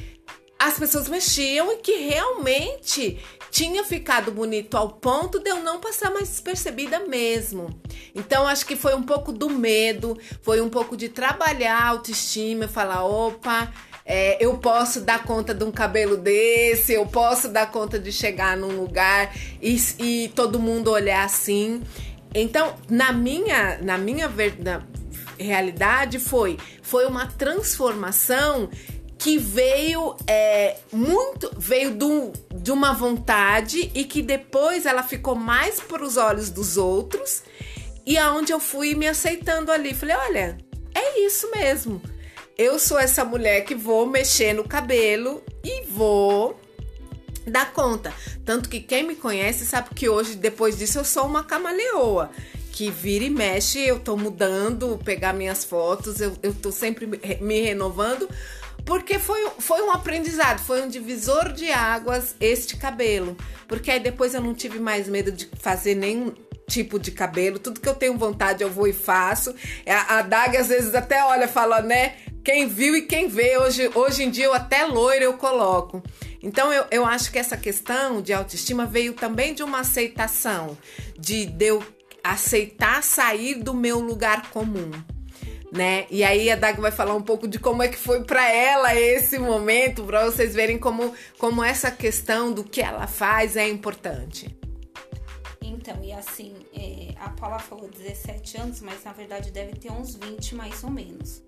as 0.59 0.79
pessoas 0.79 1.09
mexiam 1.09 1.73
e 1.73 1.77
que 1.79 1.97
realmente 1.97 3.19
tinha 3.51 3.83
ficado 3.83 4.31
bonito 4.31 4.77
ao 4.77 4.91
ponto 4.91 5.41
de 5.41 5.49
eu 5.49 5.61
não 5.63 5.81
passar 5.81 6.11
mais 6.11 6.29
despercebida 6.29 7.01
mesmo. 7.01 7.81
Então 8.15 8.47
acho 8.47 8.67
que 8.67 8.77
foi 8.77 8.95
um 8.95 9.03
pouco 9.03 9.33
do 9.33 9.49
medo, 9.49 10.19
foi 10.43 10.61
um 10.61 10.69
pouco 10.69 10.97
de 10.97 11.09
trabalhar 11.09 11.79
a 11.79 11.89
autoestima, 11.89 12.69
falar, 12.69 13.05
opa, 13.05 13.73
é, 14.05 14.37
eu 14.45 14.59
posso 14.59 15.01
dar 15.01 15.25
conta 15.25 15.55
de 15.55 15.65
um 15.65 15.71
cabelo 15.71 16.17
desse, 16.17 16.93
eu 16.93 17.07
posso 17.07 17.49
dar 17.49 17.71
conta 17.71 17.99
de 17.99 18.13
chegar 18.13 18.57
num 18.57 18.81
lugar 18.81 19.35
e, 19.63 19.77
e 19.99 20.29
todo 20.35 20.59
mundo 20.59 20.91
olhar 20.91 21.25
assim. 21.25 21.83
Então, 22.35 22.75
na 22.89 23.13
minha, 23.13 23.79
na 23.83 23.99
minha 23.99 24.31
na 24.59 24.83
realidade, 25.39 26.19
foi, 26.19 26.59
foi 26.83 27.07
uma 27.07 27.27
transformação 27.27 28.69
que 29.19 29.37
veio 29.37 30.17
é, 30.27 30.79
muito 30.91 31.51
veio 31.59 31.91
do, 31.91 32.33
de 32.55 32.73
uma 32.73 32.95
vontade 32.95 33.91
e 33.95 34.05
que 34.05 34.23
depois 34.23 34.87
ela 34.87 35.03
ficou 35.03 35.35
mais 35.35 35.79
para 35.79 36.03
os 36.03 36.17
olhos 36.17 36.49
dos 36.49 36.79
outros 36.79 37.43
e 38.07 38.17
aonde 38.17 38.51
eu 38.51 38.59
fui 38.59 38.95
me 38.95 39.07
aceitando 39.07 39.71
ali. 39.71 39.93
Falei 39.93 40.17
olha 40.17 40.59
é 40.95 41.21
isso 41.21 41.51
mesmo. 41.51 42.01
Eu 42.57 42.79
sou 42.79 42.99
essa 42.99 43.25
mulher 43.25 43.63
que 43.65 43.75
vou 43.75 44.07
mexer 44.07 44.55
no 44.55 44.67
cabelo 44.67 45.43
e 45.63 45.85
vou 45.87 46.59
dá 47.51 47.67
conta. 47.67 48.13
Tanto 48.45 48.69
que 48.69 48.81
quem 48.81 49.03
me 49.03 49.15
conhece 49.15 49.67
sabe 49.67 49.91
que 49.95 50.09
hoje, 50.09 50.37
depois 50.37 50.79
disso, 50.79 50.99
eu 50.99 51.05
sou 51.05 51.27
uma 51.27 51.45
camaleoa. 51.45 52.31
Que 52.73 52.91
vira 52.91 53.25
e 53.25 53.31
mexe, 53.31 53.79
eu 53.81 54.01
tô 54.01 54.17
mudando, 54.17 54.99
pegar 55.05 55.35
minhas 55.35 55.65
fotos, 55.65 56.21
eu, 56.21 56.35
eu 56.43 56.55
tô 56.55 56.73
sempre 56.73 57.07
me 57.07 57.61
renovando, 57.61 58.29
porque 58.85 59.19
foi, 59.19 59.51
foi 59.59 59.83
um 59.83 59.91
aprendizado, 59.91 60.61
foi 60.61 60.83
um 60.83 60.89
divisor 60.89 61.53
de 61.53 61.71
águas 61.71 62.35
este 62.41 62.77
cabelo. 62.77 63.37
Porque 63.69 63.91
aí 63.91 64.01
depois 64.01 64.35
eu 64.35 64.41
não 64.41 64.55
tive 64.55 64.79
mais 64.79 65.09
medo 65.09 65.31
de 65.31 65.51
fazer 65.61 65.95
nenhum 65.95 66.33
tipo 66.67 66.99
de 66.99 67.11
cabelo, 67.11 67.59
tudo 67.59 67.81
que 67.81 67.89
eu 67.89 67.95
tenho 67.95 68.17
vontade 68.17 68.63
eu 68.63 68.71
vou 68.71 68.87
e 68.87 68.93
faço. 68.93 69.55
É, 69.85 69.93
a, 69.93 70.19
a 70.19 70.23
Dag 70.23 70.57
às 70.57 70.69
vezes 70.69 70.95
até 70.95 71.23
olha, 71.25 71.49
fala, 71.49 71.83
né? 71.83 72.15
Quem 72.43 72.67
viu 72.67 72.97
e 72.97 73.03
quem 73.03 73.29
vê, 73.29 73.59
hoje, 73.59 73.91
hoje 73.95 74.23
em 74.23 74.31
dia 74.31 74.47
eu 74.47 74.55
até 74.55 74.85
loira 74.87 75.25
eu 75.25 75.35
coloco. 75.35 76.03
Então 76.43 76.73
eu, 76.73 76.85
eu 76.91 77.05
acho 77.05 77.31
que 77.31 77.39
essa 77.39 77.57
questão 77.57 78.23
de 78.23 78.33
autoestima 78.33 78.87
veio 78.87 79.13
também 79.13 79.55
de 79.55 79.63
uma 79.63 79.81
aceitação, 79.81 80.77
de, 81.19 81.47
de 81.47 81.67
eu 81.67 81.85
aceitar 82.23 83.03
sair 83.03 83.57
do 83.57 83.75
meu 83.75 83.99
lugar 84.01 84.51
comum. 84.51 84.91
Né? 85.73 86.07
E 86.11 86.25
aí 86.25 86.51
a 86.51 86.57
Dag 86.57 86.81
vai 86.81 86.91
falar 86.91 87.15
um 87.15 87.23
pouco 87.23 87.47
de 87.47 87.59
como 87.59 87.83
é 87.83 87.89
que 87.89 87.97
foi 87.97 88.25
para 88.25 88.51
ela 88.51 88.95
esse 88.95 89.39
momento, 89.39 90.03
para 90.03 90.25
vocês 90.25 90.55
verem 90.55 90.79
como, 90.79 91.15
como 91.39 91.63
essa 91.63 91.91
questão 91.91 92.53
do 92.53 92.65
que 92.65 92.81
ela 92.81 93.07
faz 93.07 93.57
é 93.57 93.69
importante. 93.69 94.59
Então, 95.63 96.03
e 96.03 96.13
assim, 96.13 96.55
é, 96.75 97.15
a 97.21 97.31
Paula 97.31 97.61
falou 97.61 97.89
17 97.89 98.59
anos, 98.59 98.81
mas 98.81 99.05
na 99.05 99.13
verdade 99.13 99.53
deve 99.53 99.75
ter 99.75 99.93
uns 99.93 100.17
20 100.17 100.57
mais 100.57 100.83
ou 100.83 100.91
menos. 100.91 101.43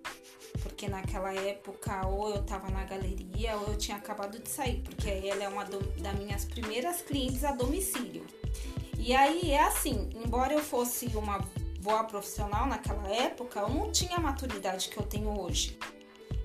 Porque 0.61 0.89
naquela 0.89 1.33
época, 1.33 2.07
ou 2.07 2.31
eu 2.31 2.43
tava 2.43 2.69
na 2.71 2.85
galeria, 2.85 3.57
ou 3.57 3.69
eu 3.69 3.79
tinha 3.79 3.97
acabado 3.97 4.39
de 4.39 4.49
sair, 4.49 4.81
porque 4.83 5.09
ela 5.09 5.45
é 5.45 5.49
uma 5.49 5.65
do, 5.65 5.81
das 6.01 6.15
minhas 6.19 6.45
primeiras 6.45 7.03
clientes 7.03 7.45
a 7.45 7.53
domicílio. 7.53 8.27
E 8.99 9.15
aí 9.15 9.51
é 9.51 9.63
assim, 9.63 10.11
embora 10.15 10.53
eu 10.53 10.63
fosse 10.63 11.07
uma 11.17 11.39
boa 11.81 12.05
profissional 12.05 12.67
naquela 12.67 13.09
época, 13.09 13.61
eu 13.61 13.69
não 13.69 13.91
tinha 13.91 14.17
a 14.17 14.21
maturidade 14.21 14.89
que 14.89 14.99
eu 14.99 15.03
tenho 15.05 15.41
hoje. 15.41 15.77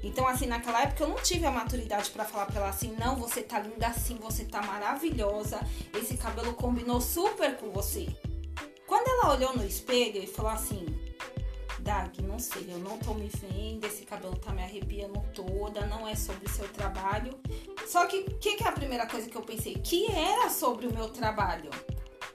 Então, 0.03 0.27
assim, 0.27 0.47
naquela 0.47 0.81
época 0.81 1.03
eu 1.03 1.09
não 1.09 1.17
tive 1.17 1.45
a 1.45 1.51
maturidade 1.51 2.09
para 2.09 2.25
falar 2.25 2.45
pra 2.45 2.61
ela 2.61 2.69
assim: 2.69 2.95
não, 2.99 3.15
você 3.15 3.41
tá 3.41 3.59
linda 3.59 3.87
assim, 3.87 4.15
você 4.15 4.45
tá 4.45 4.61
maravilhosa, 4.61 5.59
esse 5.93 6.17
cabelo 6.17 6.53
combinou 6.53 7.01
super 7.01 7.57
com 7.57 7.71
você. 7.71 8.07
Quando 8.85 9.07
ela 9.07 9.35
olhou 9.35 9.55
no 9.55 9.65
espelho 9.65 10.23
e 10.23 10.27
falou 10.27 10.51
assim: 10.51 10.85
Dag, 11.87 12.21
não 12.21 12.37
sei, 12.37 12.65
eu 12.67 12.79
não 12.79 12.97
tô 12.97 13.13
me 13.13 13.29
vendo, 13.29 13.85
esse 13.85 14.03
cabelo 14.05 14.35
tá 14.35 14.51
me 14.51 14.61
arrepiando 14.61 15.23
toda, 15.33 15.85
não 15.85 16.05
é 16.05 16.17
sobre 16.17 16.45
o 16.45 16.49
seu 16.49 16.67
trabalho. 16.67 17.39
Só 17.87 18.05
que 18.07 18.17
o 18.17 18.37
que, 18.39 18.57
que 18.57 18.63
é 18.65 18.67
a 18.67 18.73
primeira 18.73 19.07
coisa 19.07 19.29
que 19.29 19.37
eu 19.37 19.41
pensei? 19.41 19.75
Que 19.75 20.11
era 20.11 20.49
sobre 20.49 20.85
o 20.85 20.93
meu 20.93 21.07
trabalho. 21.07 21.69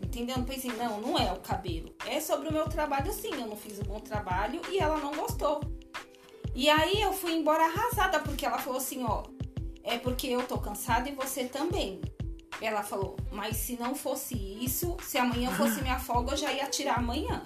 Entendeu? 0.01 0.37
Eu 0.39 0.45
pensei, 0.45 0.73
não, 0.73 1.03
não 1.03 1.19
é 1.19 1.31
o 1.31 1.41
cabelo. 1.41 1.95
É 2.07 2.19
sobre 2.19 2.49
o 2.49 2.53
meu 2.53 2.67
trabalho 2.67 3.13
sim, 3.13 3.31
eu 3.35 3.47
não 3.47 3.55
fiz 3.55 3.79
um 3.79 3.83
bom 3.83 4.01
trabalho 4.01 4.59
e 4.71 4.79
ela 4.79 4.97
não 4.97 5.13
gostou. 5.13 5.61
E 6.55 6.71
aí 6.71 7.03
eu 7.03 7.13
fui 7.13 7.35
embora 7.35 7.65
arrasada, 7.65 8.21
porque 8.21 8.47
ela 8.47 8.57
falou 8.57 8.79
assim, 8.79 9.05
ó, 9.05 9.23
é 9.85 9.99
porque 9.99 10.29
eu 10.29 10.47
tô 10.47 10.57
cansada 10.57 11.11
e 11.11 11.15
você 11.15 11.45
também. 11.45 12.01
Ela 12.59 12.83
falou, 12.83 13.19
mas 13.31 13.59
se 13.59 13.77
não 13.77 13.95
fosse 13.95 14.35
isso, 14.35 14.97
se 15.03 15.19
amanhã 15.19 15.51
fosse 15.51 15.79
minha 15.85 15.99
folga, 15.99 16.33
eu 16.33 16.39
já 16.39 16.51
ia 16.51 16.71
tirar 16.71 16.97
amanhã. 16.97 17.45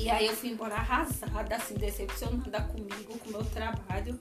E 0.00 0.08
aí 0.08 0.26
eu 0.26 0.34
fui 0.34 0.50
embora 0.50 0.74
arrasada, 0.74 1.56
assim, 1.56 1.74
decepcionada 1.74 2.62
comigo, 2.62 3.18
com 3.18 3.28
o 3.28 3.32
meu 3.32 3.44
trabalho. 3.44 4.18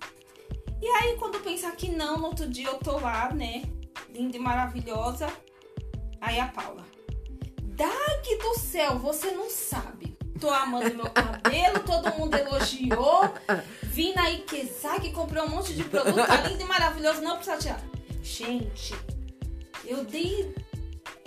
E 0.81 0.87
aí, 0.87 1.17
quando 1.17 1.39
pensar 1.39 1.75
que 1.75 1.89
não, 1.89 2.17
no 2.17 2.27
outro 2.27 2.47
dia 2.47 2.67
eu 2.67 2.77
tô 2.79 2.99
lá, 2.99 3.33
né? 3.33 3.63
Linda 4.09 4.37
e 4.37 4.39
maravilhosa. 4.39 5.27
Aí 6.21 6.39
a 6.39 6.47
Paula. 6.47 6.85
Dag 7.61 8.37
do 8.41 8.59
céu, 8.59 8.99
você 8.99 9.31
não 9.31 9.49
sabe 9.49 10.09
tô 10.39 10.49
amando 10.49 10.95
meu 10.95 11.09
cabelo, 11.09 11.79
todo 11.85 12.15
mundo 12.17 12.35
elogiou. 12.35 13.31
Vim 13.83 14.13
na 14.13 14.31
Ikezaki, 14.31 15.11
comprei 15.11 15.43
um 15.43 15.49
monte 15.49 15.75
de 15.75 15.83
produto, 15.83 16.25
tá 16.25 16.47
lindo 16.47 16.61
e 16.61 16.65
maravilhoso, 16.65 17.21
não 17.21 17.35
precisa 17.35 17.57
tirar. 17.57 17.81
Gente, 18.23 18.95
eu 19.85 20.03
dei 20.05 20.55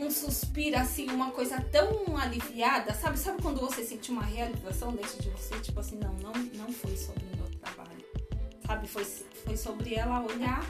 um 0.02 0.10
suspiro 0.10 0.76
assim, 0.76 1.08
uma 1.10 1.30
coisa 1.30 1.60
tão 1.60 2.16
aliviada, 2.16 2.92
sabe? 2.92 3.18
Sabe 3.18 3.40
quando 3.40 3.60
você 3.60 3.84
sente 3.84 4.10
uma 4.10 4.22
realização 4.22 4.92
dentro 4.92 5.22
de 5.22 5.30
você? 5.30 5.58
Tipo 5.60 5.80
assim, 5.80 5.96
não, 5.96 6.12
não, 6.14 6.32
não 6.32 6.72
foi 6.72 6.96
sobre 6.96 7.24
o 7.32 7.36
meu 7.36 7.46
trabalho. 7.60 8.04
Sabe? 8.66 8.88
Foi, 8.88 9.04
foi 9.04 9.56
sobre 9.56 9.94
ela 9.94 10.20
olhar 10.24 10.64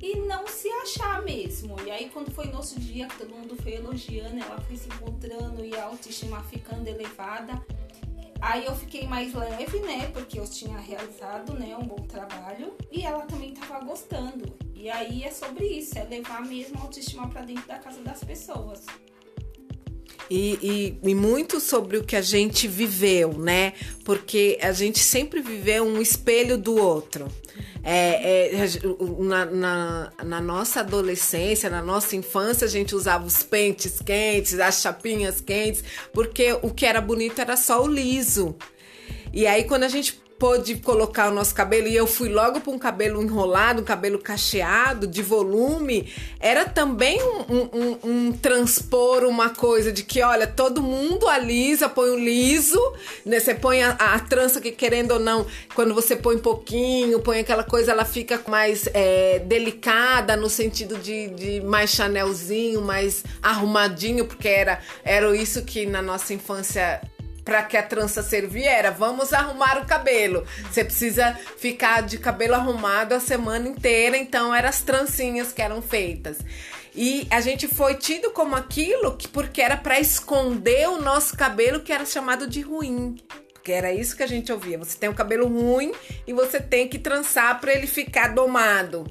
e 0.00 0.16
não 0.20 0.46
se 0.46 0.68
achar 0.68 1.22
mesmo. 1.22 1.76
E 1.84 1.90
aí, 1.90 2.08
quando 2.10 2.30
foi 2.30 2.46
nosso 2.46 2.78
dia, 2.80 3.08
todo 3.18 3.34
mundo 3.34 3.56
foi 3.62 3.74
elogiando, 3.74 4.38
ela 4.38 4.60
foi 4.60 4.76
se 4.76 4.88
encontrando 4.88 5.64
e 5.64 5.74
a 5.76 5.84
autoestima 5.84 6.42
ficando 6.44 6.86
elevada. 6.88 7.62
Aí 8.40 8.64
eu 8.64 8.74
fiquei 8.74 9.06
mais 9.06 9.34
leve, 9.34 9.80
né? 9.80 10.06
Porque 10.12 10.38
eu 10.38 10.46
tinha 10.46 10.78
realizado, 10.78 11.54
né, 11.54 11.76
um 11.76 11.84
bom 11.84 12.06
trabalho 12.06 12.74
e 12.90 13.04
ela 13.04 13.26
também 13.26 13.52
tava 13.52 13.84
gostando. 13.84 14.56
E 14.74 14.88
aí 14.88 15.24
é 15.24 15.30
sobre 15.30 15.66
isso, 15.66 15.98
é 15.98 16.04
levar 16.04 16.42
mesmo 16.42 16.78
a 16.78 16.82
autoestima 16.82 17.28
para 17.28 17.42
dentro 17.42 17.66
da 17.66 17.78
casa 17.78 18.00
das 18.00 18.22
pessoas. 18.22 18.86
E, 20.30 20.98
e, 21.02 21.10
e, 21.10 21.14
muito 21.14 21.58
sobre 21.58 21.96
o 21.96 22.04
que 22.04 22.14
a 22.14 22.20
gente 22.20 22.68
viveu, 22.68 23.32
né? 23.32 23.72
Porque 24.04 24.58
a 24.60 24.72
gente 24.72 24.98
sempre 24.98 25.40
viveu 25.40 25.84
um 25.84 26.00
espelho 26.02 26.58
do 26.58 26.76
outro. 26.76 27.28
É, 27.82 28.50
é, 28.52 28.68
na, 29.20 29.46
na, 29.46 30.12
na, 30.22 30.40
nossa 30.40 30.80
adolescência, 30.80 31.70
na 31.70 31.80
nossa 31.80 32.14
infância, 32.14 32.66
a 32.66 32.70
gente 32.70 32.94
usava 32.94 33.24
os 33.24 33.42
pentes 33.42 34.00
quentes, 34.00 34.58
as 34.58 34.82
chapinhas 34.82 35.40
quentes, 35.40 35.82
porque 36.12 36.52
o 36.60 36.70
que 36.70 36.84
era 36.84 37.00
bonito 37.00 37.40
era 37.40 37.56
só 37.56 37.82
o 37.82 37.86
liso. 37.86 38.54
E 39.32 39.46
aí, 39.46 39.64
quando 39.64 39.84
a 39.84 39.88
gente 39.88 40.20
pôde 40.38 40.76
colocar 40.76 41.30
o 41.30 41.34
nosso 41.34 41.54
cabelo 41.54 41.88
e 41.88 41.96
eu 41.96 42.06
fui 42.06 42.28
logo 42.28 42.60
para 42.60 42.72
um 42.72 42.78
cabelo 42.78 43.20
enrolado, 43.22 43.82
um 43.82 43.84
cabelo 43.84 44.18
cacheado, 44.18 45.06
de 45.06 45.20
volume, 45.20 46.12
era 46.38 46.64
também 46.64 47.20
um, 47.22 47.68
um, 47.72 47.98
um, 48.04 48.32
transpor 48.32 49.24
uma 49.24 49.50
coisa 49.50 49.90
de 49.90 50.04
que, 50.04 50.22
olha, 50.22 50.46
todo 50.46 50.80
mundo 50.80 51.26
alisa, 51.28 51.88
põe 51.88 52.10
o 52.10 52.18
liso, 52.18 52.80
né? 53.26 53.40
Você 53.40 53.54
põe 53.54 53.82
a, 53.82 53.90
a 53.90 54.20
trança 54.20 54.60
que 54.60 54.70
querendo 54.70 55.12
ou 55.12 55.20
não, 55.20 55.44
quando 55.74 55.92
você 55.92 56.14
põe 56.14 56.36
um 56.36 56.40
pouquinho, 56.40 57.20
põe 57.20 57.40
aquela 57.40 57.64
coisa, 57.64 57.90
ela 57.90 58.04
fica 58.04 58.40
mais 58.46 58.88
é, 58.94 59.40
delicada 59.40 60.36
no 60.36 60.48
sentido 60.48 60.96
de, 60.98 61.28
de 61.30 61.60
mais 61.62 61.90
chanelzinho, 61.90 62.80
mais 62.80 63.24
arrumadinho, 63.42 64.24
porque 64.24 64.48
era, 64.48 64.80
era 65.02 65.36
isso 65.36 65.64
que 65.64 65.84
na 65.84 66.00
nossa 66.00 66.32
infância 66.32 67.00
para 67.48 67.62
que 67.62 67.78
a 67.78 67.82
trança 67.82 68.22
servia 68.22 68.70
era 68.70 68.90
vamos 68.90 69.32
arrumar 69.32 69.78
o 69.78 69.86
cabelo. 69.86 70.44
Você 70.70 70.84
precisa 70.84 71.32
ficar 71.56 72.02
de 72.02 72.18
cabelo 72.18 72.54
arrumado 72.54 73.14
a 73.14 73.20
semana 73.20 73.66
inteira, 73.66 74.18
então 74.18 74.54
eram 74.54 74.68
as 74.68 74.82
trancinhas 74.82 75.50
que 75.50 75.62
eram 75.62 75.80
feitas. 75.80 76.36
E 76.94 77.26
a 77.30 77.40
gente 77.40 77.66
foi 77.66 77.94
tido 77.94 78.32
como 78.32 78.54
aquilo 78.54 79.16
que 79.16 79.26
porque 79.26 79.62
era 79.62 79.78
para 79.78 79.98
esconder 79.98 80.90
o 80.90 81.00
nosso 81.00 81.34
cabelo 81.38 81.80
que 81.80 81.90
era 81.90 82.04
chamado 82.04 82.46
de 82.46 82.60
ruim. 82.60 83.16
Porque 83.54 83.72
era 83.72 83.94
isso 83.94 84.14
que 84.14 84.22
a 84.22 84.26
gente 84.26 84.52
ouvia. 84.52 84.76
Você 84.76 84.98
tem 84.98 85.08
um 85.08 85.14
cabelo 85.14 85.48
ruim 85.48 85.92
e 86.26 86.34
você 86.34 86.60
tem 86.60 86.86
que 86.86 86.98
trançar 86.98 87.58
para 87.62 87.72
ele 87.72 87.86
ficar 87.86 88.34
domado. 88.34 89.10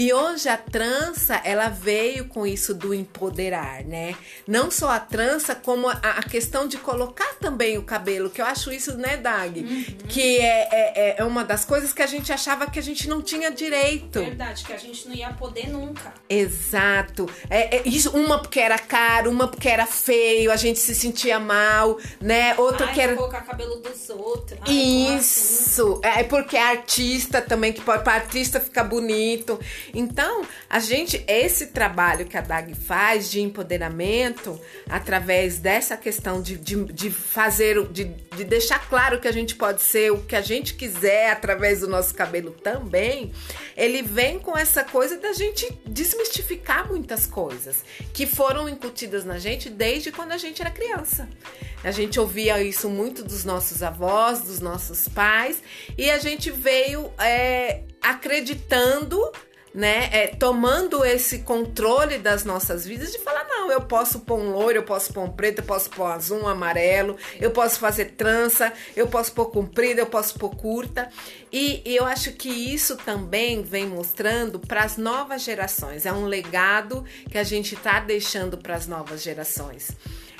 E 0.00 0.12
hoje 0.12 0.48
a 0.48 0.56
trança, 0.56 1.40
ela 1.42 1.68
veio 1.68 2.28
com 2.28 2.46
isso 2.46 2.72
do 2.72 2.94
empoderar, 2.94 3.82
né? 3.82 4.14
Não 4.46 4.70
só 4.70 4.90
a 4.90 5.00
trança, 5.00 5.56
como 5.56 5.88
a, 5.88 5.94
a 5.94 6.22
questão 6.22 6.68
de 6.68 6.76
colocar 6.76 7.34
também 7.40 7.76
o 7.76 7.82
cabelo, 7.82 8.30
que 8.30 8.40
eu 8.40 8.46
acho 8.46 8.70
isso, 8.70 8.96
né, 8.96 9.16
Dag? 9.16 9.58
Uhum. 9.58 9.84
Que 10.08 10.38
é, 10.38 10.68
é, 10.70 11.16
é, 11.18 11.24
uma 11.24 11.44
das 11.44 11.64
coisas 11.64 11.92
que 11.92 12.00
a 12.00 12.06
gente 12.06 12.32
achava 12.32 12.70
que 12.70 12.78
a 12.78 12.82
gente 12.82 13.08
não 13.08 13.20
tinha 13.20 13.50
direito. 13.50 14.20
Verdade, 14.20 14.64
que 14.64 14.72
a 14.72 14.76
gente 14.76 15.08
não 15.08 15.16
ia 15.16 15.32
poder 15.32 15.68
nunca. 15.68 16.14
Exato. 16.28 17.28
É, 17.50 17.78
é 17.78 17.82
isso, 17.84 18.16
uma 18.16 18.38
porque 18.38 18.60
era 18.60 18.78
caro, 18.78 19.32
uma 19.32 19.48
porque 19.48 19.68
era 19.68 19.84
feio, 19.84 20.52
a 20.52 20.56
gente 20.56 20.78
se 20.78 20.94
sentia 20.94 21.40
mal, 21.40 21.98
né? 22.20 22.54
Outra 22.56 22.86
Ai, 22.86 22.94
que 22.94 23.00
era. 23.00 23.16
colocar 23.16 23.40
cabelo 23.40 23.80
dos 23.80 24.08
outros. 24.10 24.60
Ai, 24.62 24.72
isso. 24.72 26.00
É 26.04 26.22
porque 26.22 26.56
é 26.56 26.62
artista 26.62 27.42
também, 27.42 27.72
que 27.72 27.80
pode 27.80 28.04
para 28.04 28.12
artista 28.12 28.60
ficar 28.60 28.84
bonito. 28.84 29.58
Então, 29.94 30.46
a 30.68 30.78
gente, 30.78 31.24
esse 31.26 31.68
trabalho 31.68 32.26
que 32.26 32.36
a 32.36 32.40
DAG 32.40 32.74
faz 32.74 33.30
de 33.30 33.40
empoderamento, 33.40 34.60
através 34.88 35.58
dessa 35.58 35.96
questão 35.96 36.40
de, 36.40 36.56
de, 36.56 36.84
de 36.84 37.10
fazer, 37.10 37.86
de, 37.88 38.04
de 38.04 38.44
deixar 38.44 38.88
claro 38.88 39.20
que 39.20 39.28
a 39.28 39.32
gente 39.32 39.54
pode 39.54 39.82
ser 39.82 40.12
o 40.12 40.22
que 40.22 40.36
a 40.36 40.40
gente 40.40 40.74
quiser 40.74 41.30
através 41.30 41.80
do 41.80 41.88
nosso 41.88 42.14
cabelo 42.14 42.50
também, 42.50 43.32
ele 43.76 44.02
vem 44.02 44.38
com 44.38 44.56
essa 44.56 44.84
coisa 44.84 45.16
da 45.18 45.32
gente 45.32 45.66
desmistificar 45.86 46.88
muitas 46.88 47.26
coisas 47.26 47.84
que 48.12 48.26
foram 48.26 48.68
incutidas 48.68 49.24
na 49.24 49.38
gente 49.38 49.70
desde 49.70 50.10
quando 50.10 50.32
a 50.32 50.38
gente 50.38 50.60
era 50.60 50.70
criança. 50.70 51.28
A 51.82 51.90
gente 51.90 52.18
ouvia 52.18 52.60
isso 52.62 52.88
muito 52.88 53.22
dos 53.22 53.44
nossos 53.44 53.82
avós, 53.82 54.40
dos 54.40 54.60
nossos 54.60 55.08
pais, 55.08 55.62
e 55.96 56.10
a 56.10 56.18
gente 56.18 56.50
veio 56.50 57.12
é, 57.18 57.82
acreditando 58.02 59.20
né, 59.74 60.08
é, 60.12 60.26
tomando 60.28 61.04
esse 61.04 61.40
controle 61.40 62.18
das 62.18 62.44
nossas 62.44 62.86
vidas 62.86 63.12
de 63.12 63.18
falar, 63.18 63.44
não, 63.44 63.70
eu 63.70 63.82
posso 63.82 64.20
pôr 64.20 64.38
um 64.38 64.50
loiro, 64.50 64.78
eu 64.78 64.82
posso 64.82 65.12
pôr 65.12 65.24
um 65.24 65.30
preto, 65.30 65.60
eu 65.60 65.64
posso 65.64 65.90
pôr 65.90 66.04
um 66.04 66.12
azul, 66.12 66.42
um 66.42 66.48
amarelo, 66.48 67.16
eu 67.40 67.50
posso 67.50 67.78
fazer 67.78 68.12
trança, 68.16 68.72
eu 68.96 69.06
posso 69.06 69.32
pôr 69.32 69.46
comprida, 69.46 70.00
eu 70.00 70.06
posso 70.06 70.38
pôr 70.38 70.54
curta. 70.56 71.08
E, 71.52 71.82
e 71.84 71.96
eu 71.96 72.04
acho 72.04 72.32
que 72.32 72.48
isso 72.48 72.96
também 72.96 73.62
vem 73.62 73.86
mostrando 73.86 74.58
para 74.58 74.84
as 74.84 74.96
novas 74.96 75.42
gerações. 75.42 76.04
É 76.06 76.12
um 76.12 76.26
legado 76.26 77.04
que 77.30 77.38
a 77.38 77.44
gente 77.44 77.74
está 77.74 78.00
deixando 78.00 78.58
para 78.58 78.74
as 78.74 78.86
novas 78.86 79.22
gerações. 79.22 79.90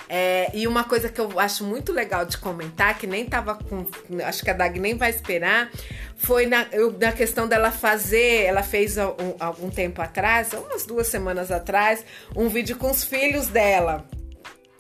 É, 0.09 0.51
e 0.55 0.67
uma 0.67 0.85
coisa 0.85 1.11
que 1.11 1.21
eu 1.21 1.39
acho 1.39 1.65
muito 1.65 1.93
legal 1.93 2.25
de 2.25 2.39
comentar, 2.39 2.97
que 2.99 3.07
nem 3.07 3.27
tava 3.27 3.55
com. 3.55 3.87
Acho 4.25 4.43
que 4.43 4.51
a 4.51 4.55
Dag 4.55 4.79
nem 4.81 4.97
vai 4.97 5.11
esperar, 5.11 5.71
foi 6.17 6.47
na, 6.47 6.67
eu, 6.73 6.91
na 6.99 7.13
questão 7.13 7.47
dela 7.47 7.71
fazer. 7.71 8.45
Ela 8.45 8.63
fez 8.63 8.97
um, 8.97 9.37
algum 9.39 9.69
tempo 9.69 10.01
atrás, 10.01 10.53
umas 10.55 10.87
duas 10.87 11.09
semanas 11.09 11.51
atrás, 11.51 12.05
um 12.35 12.49
vídeo 12.49 12.77
com 12.77 12.91
os 12.91 13.05
filhos 13.05 13.49
dela. 13.49 14.07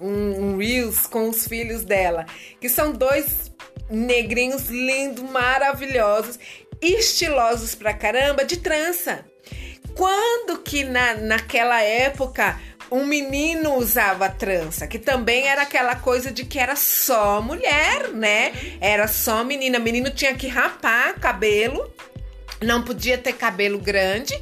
Um, 0.00 0.52
um 0.52 0.56
Reels 0.56 1.06
com 1.06 1.28
os 1.28 1.46
filhos 1.46 1.84
dela. 1.84 2.24
Que 2.58 2.68
são 2.68 2.92
dois 2.92 3.52
negrinhos 3.90 4.68
lindos, 4.68 5.28
maravilhosos, 5.30 6.38
estilosos 6.80 7.74
pra 7.74 7.92
caramba, 7.92 8.44
de 8.44 8.58
trança. 8.58 9.24
Quando 9.94 10.58
que 10.62 10.84
na, 10.84 11.14
naquela 11.14 11.82
época 11.82 12.58
um 12.90 13.04
menino 13.04 13.74
usava 13.74 14.28
trança, 14.28 14.86
que 14.86 14.98
também 14.98 15.46
era 15.46 15.62
aquela 15.62 15.96
coisa 15.96 16.30
de 16.30 16.44
que 16.44 16.58
era 16.58 16.76
só 16.76 17.40
mulher, 17.40 18.08
né? 18.08 18.52
Era 18.80 19.06
só 19.06 19.44
menina. 19.44 19.78
Menino 19.78 20.10
tinha 20.10 20.34
que 20.34 20.48
rapar 20.48 21.18
cabelo, 21.18 21.92
não 22.60 22.82
podia 22.82 23.18
ter 23.18 23.34
cabelo 23.34 23.78
grande 23.78 24.34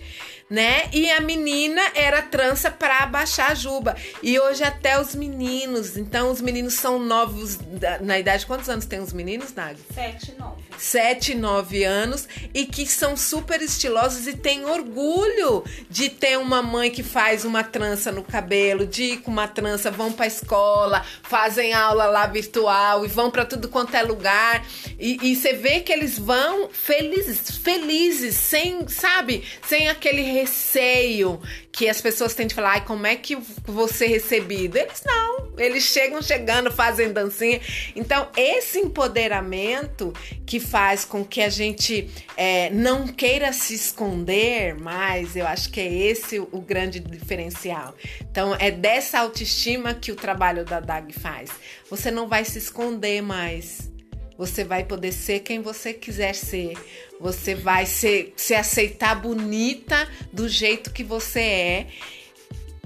né? 0.49 0.89
E 0.93 1.11
a 1.11 1.21
menina 1.21 1.83
era 1.95 2.23
trança 2.23 2.71
para 2.71 3.01
abaixar 3.01 3.51
a 3.51 3.55
juba. 3.55 3.97
E 4.23 4.39
hoje 4.39 4.63
até 4.63 5.01
os 5.01 5.15
meninos, 5.15 5.97
então 5.97 6.31
os 6.31 6.41
meninos 6.41 6.75
são 6.75 6.99
novos 6.99 7.59
na 8.01 8.19
idade. 8.19 8.47
Quantos 8.47 8.69
anos 8.69 8.87
tem 8.87 9.01
os 9.01 9.13
meninos, 9.13 9.53
Nag? 9.55 9.77
Sete, 9.93 10.35
nove. 10.39 10.63
Sete, 10.79 11.35
nove 11.35 11.85
anos 11.85 12.29
e 12.53 12.67
que 12.67 12.87
são 12.87 13.17
super 13.17 13.61
estilosos 13.63 14.27
e 14.27 14.37
têm 14.37 14.65
orgulho 14.65 15.65
de 15.89 16.09
ter 16.09 16.39
uma 16.39 16.63
mãe 16.63 16.91
que 16.91 17.03
faz 17.03 17.45
uma 17.45 17.63
trança 17.65 18.13
no 18.13 18.23
cabelo, 18.23 18.87
de 18.87 19.03
ir 19.03 19.17
com 19.19 19.31
uma 19.31 19.49
trança, 19.49 19.91
vão 19.91 20.13
para 20.13 20.27
escola, 20.27 21.05
fazem 21.23 21.73
aula 21.73 22.07
lá 22.07 22.27
virtual 22.27 23.05
e 23.05 23.09
vão 23.09 23.31
para 23.31 23.45
tudo 23.45 23.69
quanto 23.69 23.95
é 23.95 24.03
lugar. 24.03 24.67
E, 24.99 25.35
você 25.35 25.53
vê 25.53 25.81
que 25.81 25.93
eles 25.93 26.19
vão 26.19 26.69
felizes, 26.71 27.59
felizes, 27.59 28.35
sem, 28.35 28.87
sabe, 28.89 29.45
sem 29.67 29.89
aquele 29.89 30.23
receio 30.23 31.41
que 31.71 31.89
as 31.89 32.01
pessoas 32.01 32.35
têm 32.35 32.47
de 32.47 32.55
falar, 32.55 32.73
ai, 32.73 32.85
como 32.85 33.07
é 33.07 33.17
que 33.17 33.37
você 33.67 34.07
recebido? 34.07 34.77
Eles 34.77 35.03
não, 35.05 35.46
eles 35.59 35.85
chegam 35.85 36.21
chegando, 36.23 36.71
fazem 36.71 37.13
dancinha. 37.13 37.61
Então, 37.95 38.29
esse 38.37 38.79
empoderamento 38.79 40.13
que 40.45 40.61
faz 40.61 41.05
com 41.05 41.25
que 41.25 41.41
a 41.41 41.49
gente 41.49 42.11
é, 42.37 42.71
não 42.71 43.07
queira 43.07 43.53
se 43.53 43.75
esconder 43.75 44.75
mais, 44.75 45.37
eu 45.37 45.47
acho 45.47 45.71
que 45.71 45.81
é 45.81 45.93
esse 45.93 46.39
o 46.39 46.61
grande 46.61 47.01
diferencial. 47.01 47.95
Então, 48.21 48.55
é 48.59 48.71
dessa 48.71 49.19
autoestima 49.21 49.95
que 49.95 50.13
o 50.13 50.17
trabalho 50.17 50.65
da 50.65 50.81
DAG 50.81 51.13
faz. 51.13 51.51
Você 51.91 52.11
não 52.11 52.29
vai 52.29 52.45
se 52.45 52.59
esconder 52.59 53.23
mais. 53.23 53.91
Você 54.39 54.65
vai 54.65 54.85
poder 54.85 55.13
ser 55.13 55.41
quem 55.41 55.63
você 55.63 55.95
quiser 55.95 56.35
ser. 56.35 56.75
Você 57.19 57.55
vai 57.55 57.87
ser, 57.87 58.35
se 58.37 58.55
aceitar 58.55 59.15
bonita 59.15 60.07
do 60.33 60.49
jeito 60.49 60.93
que 60.93 61.03
você 61.03 61.41
é 61.41 61.87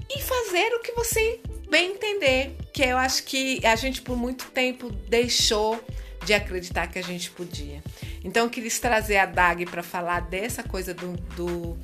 e 0.09 0.21
fazer 0.21 0.73
o 0.75 0.79
que 0.79 0.93
você 0.93 1.39
bem 1.71 1.93
entender. 1.93 2.57
Que 2.73 2.83
eu 2.83 2.97
acho 2.97 3.23
que 3.23 3.65
a 3.65 3.75
gente 3.75 4.01
por 4.01 4.17
muito 4.17 4.45
tempo 4.51 4.91
deixou 4.91 5.83
de 6.25 6.33
acreditar 6.33 6.87
que 6.87 6.99
a 6.99 7.01
gente 7.01 7.31
podia. 7.31 7.81
Então 8.23 8.43
eu 8.43 8.49
quis 8.49 8.79
trazer 8.79 9.17
a 9.17 9.25
Dag 9.25 9.65
para 9.65 9.81
falar 9.81 10.19
dessa 10.19 10.61
coisa 10.61 10.93
do, 10.93 11.13
do, 11.35 11.77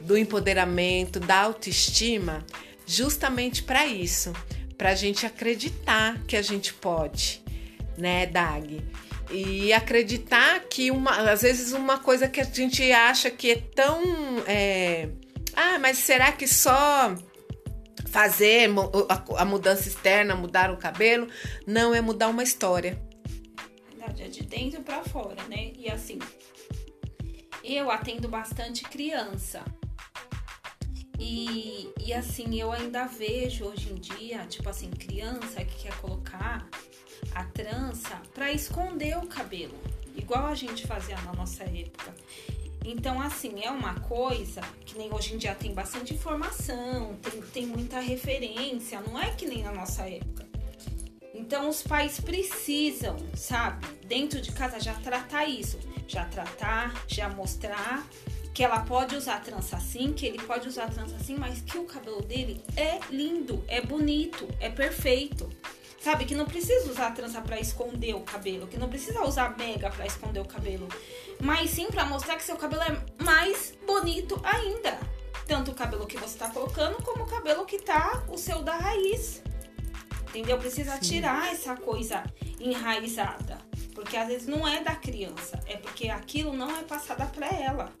do 0.00 0.16
empoderamento, 0.16 1.18
da 1.18 1.38
autoestima, 1.38 2.46
justamente 2.86 3.62
para 3.62 3.86
isso, 3.86 4.32
para 4.78 4.90
a 4.90 4.94
gente 4.94 5.26
acreditar 5.26 6.20
que 6.28 6.36
a 6.36 6.42
gente 6.42 6.72
pode, 6.74 7.42
né, 7.96 8.26
Dag? 8.26 8.84
e 9.30 9.72
acreditar 9.72 10.60
que 10.68 10.90
uma, 10.90 11.30
às 11.30 11.40
vezes 11.40 11.72
uma 11.72 11.98
coisa 11.98 12.28
que 12.28 12.38
a 12.38 12.44
gente 12.44 12.92
acha 12.92 13.30
que 13.30 13.52
é 13.52 13.56
tão 13.56 14.02
é, 14.46 15.08
ah, 15.54 15.78
mas 15.78 15.96
será 15.98 16.32
que 16.32 16.46
só 16.46 17.16
fazer 18.06 18.68
a, 19.36 19.44
mudança 19.44 19.88
externa, 19.88 20.34
mudar 20.34 20.70
o 20.70 20.76
cabelo, 20.76 21.28
não 21.66 21.94
é 21.94 22.00
mudar 22.00 22.28
uma 22.28 22.42
história. 22.42 23.00
Verdade, 23.88 24.22
é 24.22 24.28
de 24.28 24.42
dentro 24.42 24.82
para 24.82 25.02
fora, 25.04 25.42
né? 25.48 25.72
E 25.76 25.90
assim, 25.90 26.18
eu 27.64 27.90
atendo 27.90 28.28
bastante 28.28 28.82
criança. 28.84 29.62
E, 31.18 31.88
e 32.04 32.12
assim, 32.12 32.60
eu 32.60 32.72
ainda 32.72 33.06
vejo 33.06 33.64
hoje 33.64 33.92
em 33.92 33.94
dia, 33.94 34.44
tipo 34.46 34.68
assim, 34.68 34.90
criança 34.90 35.64
que 35.64 35.84
quer 35.84 35.96
colocar 35.98 36.68
a 37.34 37.44
trança 37.44 38.20
para 38.34 38.52
esconder 38.52 39.16
o 39.16 39.26
cabelo, 39.26 39.78
igual 40.16 40.46
a 40.46 40.54
gente 40.54 40.86
fazia 40.86 41.16
na 41.22 41.32
nossa 41.32 41.62
época. 41.62 42.12
Então, 42.84 43.20
assim, 43.20 43.62
é 43.62 43.70
uma 43.70 43.94
coisa 44.00 44.60
que 44.84 44.98
nem 44.98 45.12
hoje 45.12 45.34
em 45.34 45.38
dia 45.38 45.54
tem 45.54 45.72
bastante 45.72 46.14
informação, 46.14 47.16
tem, 47.22 47.40
tem 47.42 47.66
muita 47.66 48.00
referência, 48.00 49.00
não 49.00 49.18
é 49.18 49.30
que 49.30 49.46
nem 49.46 49.62
na 49.62 49.72
nossa 49.72 50.08
época. 50.08 50.46
Então, 51.34 51.68
os 51.68 51.82
pais 51.82 52.20
precisam, 52.20 53.16
sabe, 53.34 53.86
dentro 54.06 54.40
de 54.40 54.52
casa 54.52 54.78
já 54.78 54.94
tratar 54.94 55.46
isso, 55.46 55.78
já 56.06 56.24
tratar, 56.24 56.92
já 57.06 57.28
mostrar 57.28 58.06
que 58.52 58.62
ela 58.62 58.80
pode 58.80 59.16
usar 59.16 59.40
trança 59.42 59.76
assim, 59.76 60.12
que 60.12 60.26
ele 60.26 60.38
pode 60.42 60.68
usar 60.68 60.90
trança 60.90 61.16
assim, 61.16 61.36
mas 61.36 61.62
que 61.62 61.78
o 61.78 61.84
cabelo 61.84 62.20
dele 62.20 62.62
é 62.76 63.00
lindo, 63.10 63.64
é 63.66 63.80
bonito, 63.80 64.46
é 64.60 64.68
perfeito. 64.68 65.48
Sabe? 66.02 66.24
Que 66.24 66.34
não 66.34 66.46
precisa 66.46 66.90
usar 66.90 67.14
trança 67.14 67.40
para 67.40 67.60
esconder 67.60 68.14
o 68.14 68.20
cabelo, 68.20 68.66
que 68.66 68.76
não 68.76 68.88
precisa 68.88 69.22
usar 69.22 69.56
mega 69.56 69.88
para 69.88 70.04
esconder 70.04 70.40
o 70.40 70.44
cabelo, 70.44 70.88
mas 71.40 71.70
sim 71.70 71.86
para 71.86 72.04
mostrar 72.04 72.36
que 72.36 72.42
seu 72.42 72.56
cabelo 72.56 72.82
é 72.82 73.22
mais 73.22 73.72
bonito 73.86 74.40
ainda. 74.42 74.98
Tanto 75.46 75.70
o 75.70 75.74
cabelo 75.74 76.06
que 76.06 76.16
você 76.16 76.36
tá 76.36 76.48
colocando, 76.50 77.00
como 77.04 77.22
o 77.22 77.26
cabelo 77.26 77.64
que 77.64 77.78
tá 77.78 78.24
o 78.28 78.36
seu 78.36 78.62
da 78.62 78.76
raiz. 78.76 79.42
Entendeu? 80.28 80.58
Precisa 80.58 80.94
sim. 80.94 81.00
tirar 81.00 81.52
essa 81.52 81.76
coisa 81.76 82.24
enraizada. 82.58 83.58
Porque 83.94 84.16
às 84.16 84.26
vezes 84.26 84.48
não 84.48 84.66
é 84.66 84.82
da 84.82 84.96
criança, 84.96 85.62
é 85.66 85.76
porque 85.76 86.08
aquilo 86.08 86.52
não 86.52 86.70
é 86.76 86.82
passada 86.82 87.26
para 87.26 87.46
ela. 87.46 87.92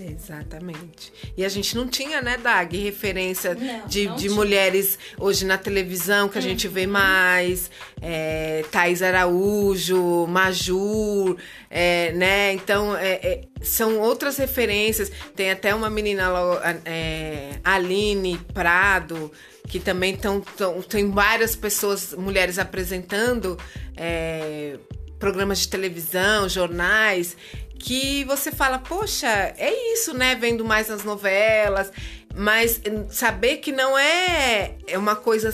Exatamente. 0.00 1.12
E 1.36 1.44
a 1.44 1.48
gente 1.48 1.76
não 1.76 1.86
tinha, 1.88 2.20
né, 2.20 2.36
Dag, 2.36 2.76
referência 2.76 3.54
não, 3.54 3.86
de, 3.86 4.06
não 4.06 4.16
de 4.16 4.28
mulheres 4.28 4.98
hoje 5.18 5.44
na 5.44 5.58
televisão 5.58 6.28
que 6.28 6.38
a 6.38 6.40
uhum. 6.40 6.48
gente 6.48 6.68
vê 6.68 6.86
mais. 6.86 7.70
É, 8.00 8.64
Thais 8.70 9.02
Araújo, 9.02 10.26
Majur, 10.26 11.36
é, 11.70 12.12
né? 12.12 12.52
Então, 12.52 12.96
é, 12.96 13.12
é, 13.14 13.40
são 13.62 13.98
outras 13.98 14.36
referências. 14.36 15.10
Tem 15.34 15.50
até 15.50 15.74
uma 15.74 15.88
menina 15.88 16.30
é, 16.84 17.58
Aline 17.64 18.38
Prado, 18.52 19.30
que 19.68 19.78
também 19.78 20.14
estão. 20.14 20.42
Tem 20.88 21.10
várias 21.10 21.56
pessoas, 21.56 22.14
mulheres 22.14 22.58
apresentando 22.58 23.58
é, 23.96 24.78
programas 25.18 25.60
de 25.60 25.68
televisão, 25.68 26.48
jornais 26.48 27.36
que 27.84 28.24
você 28.24 28.50
fala, 28.50 28.78
poxa, 28.78 29.28
é 29.58 29.92
isso, 29.92 30.14
né? 30.14 30.34
Vendo 30.34 30.64
mais 30.64 30.90
as 30.90 31.04
novelas, 31.04 31.92
mas 32.34 32.80
saber 33.10 33.58
que 33.58 33.70
não 33.72 33.98
é, 33.98 34.74
é 34.86 34.96
uma 34.96 35.14
coisa 35.14 35.52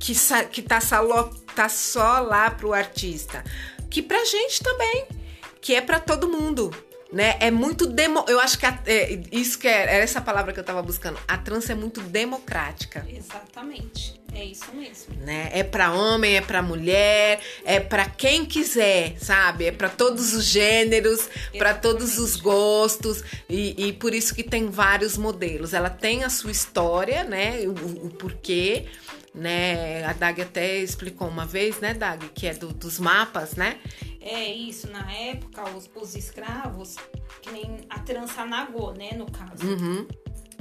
que, 0.00 0.14
que 0.50 0.62
tá, 0.62 0.80
só, 0.80 1.24
tá 1.54 1.68
só 1.68 2.20
lá 2.20 2.50
pro 2.50 2.72
artista, 2.72 3.44
que 3.90 4.00
pra 4.00 4.24
gente 4.24 4.62
também, 4.62 5.06
que 5.60 5.74
é 5.74 5.82
para 5.82 6.00
todo 6.00 6.30
mundo 6.30 6.74
né? 7.16 7.36
É 7.40 7.50
muito 7.50 7.86
demo. 7.86 8.26
Eu 8.28 8.38
acho 8.38 8.58
que 8.58 8.66
a, 8.66 8.78
é, 8.84 9.18
isso 9.32 9.58
que 9.58 9.66
é, 9.66 9.96
é 9.96 10.00
essa 10.00 10.20
palavra 10.20 10.52
que 10.52 10.60
eu 10.60 10.64
tava 10.64 10.82
buscando. 10.82 11.18
A 11.26 11.38
trans 11.38 11.70
é 11.70 11.74
muito 11.74 12.02
democrática. 12.02 13.06
Exatamente. 13.08 14.20
É 14.34 14.44
isso 14.44 14.70
mesmo. 14.74 15.14
Né? 15.24 15.48
É 15.50 15.62
para 15.62 15.94
homem, 15.94 16.36
é 16.36 16.42
para 16.42 16.60
mulher, 16.60 17.40
é 17.64 17.80
para 17.80 18.04
quem 18.04 18.44
quiser, 18.44 19.16
sabe? 19.18 19.64
É 19.64 19.72
para 19.72 19.88
todos 19.88 20.34
os 20.34 20.44
gêneros, 20.44 21.26
para 21.56 21.72
todos 21.72 22.18
os 22.18 22.36
gostos 22.36 23.24
e, 23.48 23.88
e, 23.88 23.92
por 23.94 24.12
isso 24.12 24.34
que 24.34 24.42
tem 24.42 24.68
vários 24.68 25.16
modelos. 25.16 25.72
Ela 25.72 25.88
tem 25.88 26.22
a 26.22 26.28
sua 26.28 26.50
história, 26.50 27.24
né? 27.24 27.60
O, 27.66 28.08
o 28.08 28.10
porquê, 28.10 28.84
né? 29.36 30.04
A 30.04 30.12
Dag 30.12 30.40
até 30.40 30.78
explicou 30.78 31.28
uma 31.28 31.46
vez, 31.46 31.78
né, 31.80 31.94
Dag, 31.94 32.28
que 32.30 32.46
é 32.46 32.54
do, 32.54 32.72
dos 32.72 32.98
mapas, 32.98 33.54
né? 33.54 33.78
É 34.20 34.52
isso, 34.52 34.90
na 34.90 35.12
época, 35.12 35.62
os, 35.70 35.88
os 35.94 36.16
escravos, 36.16 36.96
que 37.42 37.50
nem 37.50 37.80
a 37.88 38.00
trança 38.00 38.44
nagô, 38.44 38.92
né, 38.92 39.12
no 39.12 39.30
caso. 39.30 39.64
Uhum. 39.64 40.08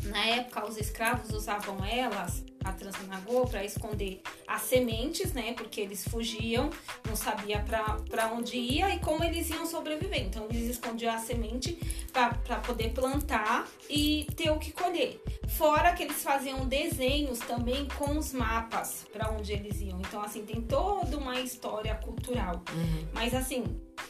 Na 0.03 0.23
época, 0.25 0.67
os 0.67 0.77
escravos 0.77 1.31
usavam 1.31 1.83
elas 1.83 2.43
a 2.65 2.71
trança 2.71 3.03
na 3.03 3.19
goa 3.19 3.45
para 3.47 3.63
esconder 3.63 4.21
as 4.47 4.63
sementes, 4.63 5.33
né? 5.33 5.53
Porque 5.53 5.79
eles 5.79 6.03
fugiam, 6.07 6.69
não 7.07 7.15
sabia 7.15 7.59
para 7.59 8.31
onde 8.33 8.57
ia 8.57 8.93
e 8.93 8.99
como 8.99 9.23
eles 9.23 9.49
iam 9.49 9.65
sobreviver. 9.65 10.23
Então 10.23 10.47
eles 10.49 10.69
escondiam 10.71 11.13
a 11.13 11.19
semente 11.19 11.77
para 12.11 12.59
poder 12.59 12.91
plantar 12.91 13.67
e 13.89 14.27
ter 14.35 14.49
o 14.49 14.57
que 14.57 14.71
colher. 14.71 15.21
Fora 15.47 15.93
que 15.93 16.03
eles 16.03 16.23
faziam 16.23 16.65
desenhos 16.65 17.39
também 17.39 17.87
com 17.97 18.17
os 18.17 18.33
mapas 18.33 19.05
para 19.13 19.29
onde 19.29 19.53
eles 19.53 19.79
iam. 19.81 19.99
Então 19.99 20.21
assim 20.21 20.43
tem 20.43 20.61
toda 20.61 21.17
uma 21.17 21.39
história 21.39 21.93
cultural. 21.95 22.63
Uhum. 22.73 23.07
Mas 23.13 23.33
assim 23.33 23.63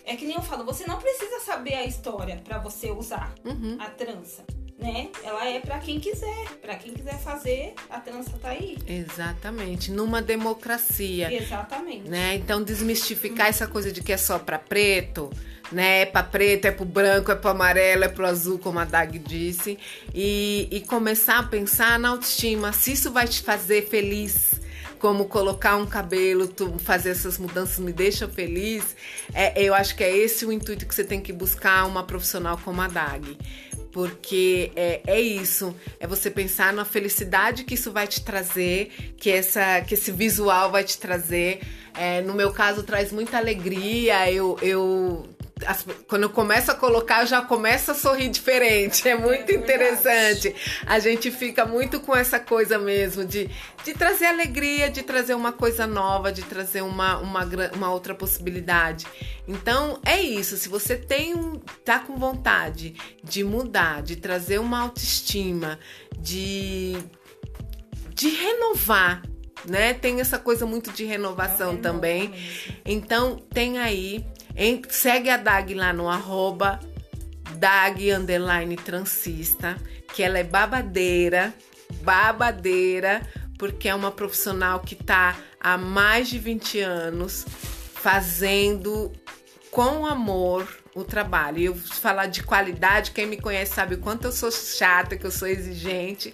é 0.05 0.15
que 0.15 0.25
nem 0.25 0.35
eu 0.35 0.41
falo, 0.41 0.63
você 0.63 0.87
não 0.87 0.97
precisa 0.97 1.41
saber 1.41 1.73
a 1.73 1.83
história 1.83 2.41
para 2.43 2.57
você 2.57 2.91
usar 2.91 3.33
uhum. 3.43 3.77
a 3.79 3.89
trança 3.89 4.45
né? 4.77 5.09
Ela 5.23 5.47
é 5.47 5.59
para 5.59 5.79
quem 5.79 5.99
quiser, 5.99 6.45
para 6.61 6.75
quem 6.75 6.93
quiser 6.93 7.17
fazer, 7.19 7.73
a 7.89 7.99
trança 7.99 8.31
tá 8.41 8.49
aí. 8.49 8.77
Exatamente, 8.87 9.91
numa 9.91 10.21
democracia. 10.21 11.33
Exatamente. 11.33 12.09
Né? 12.09 12.35
Então 12.35 12.61
desmistificar 12.61 13.47
essa 13.47 13.67
coisa 13.67 13.91
de 13.91 14.03
que 14.03 14.11
é 14.11 14.17
só 14.17 14.37
para 14.37 14.59
preto, 14.59 15.31
né? 15.71 16.01
É 16.01 16.05
para 16.05 16.23
preto, 16.23 16.65
é 16.65 16.71
para 16.71 16.85
branco, 16.85 17.31
é 17.31 17.35
para 17.35 17.51
amarelo, 17.51 18.03
é 18.03 18.09
para 18.09 18.27
azul, 18.27 18.59
como 18.59 18.77
a 18.79 18.85
Dag 18.85 19.17
disse, 19.17 19.79
e, 20.13 20.67
e 20.71 20.81
começar 20.81 21.39
a 21.39 21.43
pensar 21.43 21.97
na 21.97 22.09
autoestima, 22.09 22.71
se 22.73 22.91
isso 22.91 23.11
vai 23.11 23.27
te 23.27 23.41
fazer 23.41 23.87
feliz 23.87 24.59
como 24.99 25.25
colocar 25.25 25.75
um 25.75 25.85
cabelo, 25.85 26.51
fazer 26.79 27.09
essas 27.11 27.37
mudanças 27.37 27.77
me 27.77 27.93
deixa 27.93 28.27
feliz. 28.27 28.95
É, 29.33 29.61
eu 29.61 29.75
acho 29.75 29.95
que 29.95 30.03
é 30.03 30.15
esse 30.15 30.45
o 30.45 30.51
intuito 30.51 30.85
que 30.85 30.95
você 30.95 31.03
tem 31.03 31.21
que 31.21 31.31
buscar 31.31 31.85
uma 31.85 32.03
profissional 32.03 32.59
como 32.63 32.81
a 32.81 32.87
Dag 32.87 33.37
porque 33.95 34.73
é, 34.75 34.99
é 35.07 35.21
isso, 35.21 35.73
é 36.01 36.05
você 36.05 36.29
pensar 36.29 36.73
na 36.73 36.83
felicidade 36.83 37.63
que 37.63 37.75
isso 37.75 37.93
vai 37.93 38.05
te 38.05 38.21
trazer, 38.21 38.91
que, 39.15 39.31
essa, 39.31 39.79
que 39.79 39.93
esse 39.93 40.11
visual 40.11 40.69
vai 40.69 40.83
te 40.83 40.97
trazer. 40.97 41.61
É, 41.93 42.21
no 42.21 42.33
meu 42.33 42.51
caso, 42.51 42.83
traz 42.83 43.13
muita 43.13 43.37
alegria. 43.37 44.29
Eu, 44.29 44.59
eu 44.61 45.25
as, 45.65 45.85
quando 46.07 46.23
eu 46.23 46.29
começo 46.29 46.69
a 46.69 46.75
colocar, 46.75 47.21
eu 47.21 47.27
já 47.27 47.41
começo 47.41 47.91
a 47.91 47.93
sorrir 47.93 48.29
diferente. 48.29 49.07
É 49.07 49.15
muito 49.15 49.49
é 49.49 49.55
interessante. 49.55 50.53
A 50.85 50.99
gente 50.99 51.31
fica 51.31 51.65
muito 51.65 51.99
com 51.99 52.15
essa 52.15 52.39
coisa 52.39 52.77
mesmo 52.77 53.23
de, 53.23 53.49
de 53.83 53.93
trazer 53.93 54.25
alegria, 54.25 54.89
de 54.89 55.03
trazer 55.03 55.33
uma 55.33 55.53
coisa 55.53 55.87
nova, 55.87 56.31
de 56.31 56.41
trazer 56.41 56.81
uma, 56.81 57.17
uma, 57.19 57.45
uma 57.73 57.91
outra 57.91 58.13
possibilidade. 58.13 59.05
Então 59.47 59.99
é 60.05 60.19
isso. 60.19 60.57
Se 60.57 60.67
você 60.67 60.97
tem 60.97 61.35
tá 61.85 61.99
com 61.99 62.17
vontade 62.17 62.95
de 63.23 63.43
mudar, 63.43 64.01
de 64.01 64.15
trazer 64.15 64.59
uma 64.59 64.81
autoestima, 64.81 65.79
de, 66.17 66.97
de 68.13 68.29
renovar 68.29 69.21
né? 69.67 69.93
Tem 69.93 70.19
essa 70.19 70.37
coisa 70.37 70.65
muito 70.65 70.91
de 70.91 71.05
renovação 71.05 71.73
é 71.73 71.77
também. 71.77 72.33
Então, 72.85 73.37
tem 73.51 73.79
aí 73.79 74.23
em, 74.55 74.81
segue 74.89 75.29
a 75.29 75.37
Dag 75.37 75.73
lá 75.73 75.91
no 75.91 76.09
arroba 76.09 76.79
Dag 77.57 78.11
underline 78.11 78.75
transista, 78.75 79.77
que 80.13 80.23
ela 80.23 80.39
é 80.39 80.43
babadeira, 80.43 81.53
babadeira, 82.01 83.21
porque 83.57 83.87
é 83.87 83.95
uma 83.95 84.11
profissional 84.11 84.79
que 84.79 84.93
está 84.93 85.35
há 85.59 85.77
mais 85.77 86.27
de 86.27 86.37
20 86.37 86.79
anos 86.79 87.45
fazendo 87.93 89.11
com 89.71 90.05
amor 90.05 90.67
o 90.93 91.03
trabalho. 91.03 91.59
Eu 91.59 91.75
falar 91.75 92.27
de 92.27 92.43
qualidade, 92.43 93.11
quem 93.11 93.25
me 93.25 93.37
conhece 93.37 93.73
sabe 93.73 93.95
o 93.95 93.97
quanto 93.97 94.25
eu 94.25 94.31
sou 94.31 94.51
chata, 94.51 95.17
que 95.17 95.25
eu 95.25 95.31
sou 95.31 95.47
exigente. 95.47 96.33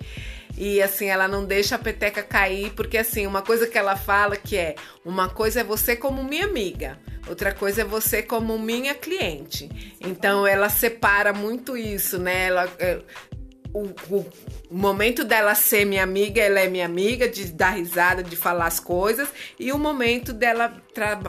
E 0.58 0.82
assim, 0.82 1.08
ela 1.08 1.28
não 1.28 1.46
deixa 1.46 1.76
a 1.76 1.80
peteca 1.80 2.22
cair, 2.22 2.72
porque 2.72 2.98
assim, 2.98 3.26
uma 3.26 3.42
coisa 3.42 3.68
que 3.68 3.78
ela 3.78 3.96
fala 3.96 4.36
que 4.36 4.58
é, 4.58 4.76
uma 5.04 5.30
coisa 5.30 5.62
é 5.62 5.64
você 5.64 5.96
como 5.96 6.24
minha 6.24 6.46
amiga, 6.46 7.00
outra 7.28 7.54
coisa 7.54 7.82
é 7.82 7.86
você 7.86 8.22
como 8.22 8.58
minha 8.60 8.94
cliente. 8.94 9.70
Então 10.00 10.46
ela 10.46 10.70
separa 10.70 11.34
muito 11.34 11.76
isso, 11.78 12.20
né? 12.20 12.48
Ela, 12.48 12.70
é, 12.80 13.00
o, 13.74 14.26
o, 14.70 14.70
momento 14.70 15.24
dela 15.24 15.56
ser 15.56 15.86
minha 15.86 16.04
amiga, 16.04 16.42
ela 16.42 16.60
é 16.60 16.68
minha 16.68 16.86
amiga, 16.86 17.28
de 17.28 17.52
dar 17.52 17.72
risada, 17.72 18.24
de 18.24 18.36
falar 18.36 18.68
as 18.68 18.80
coisas, 18.80 19.30
e 19.60 19.72
o 19.72 19.80
momento 19.80 20.34
dela 20.34 20.82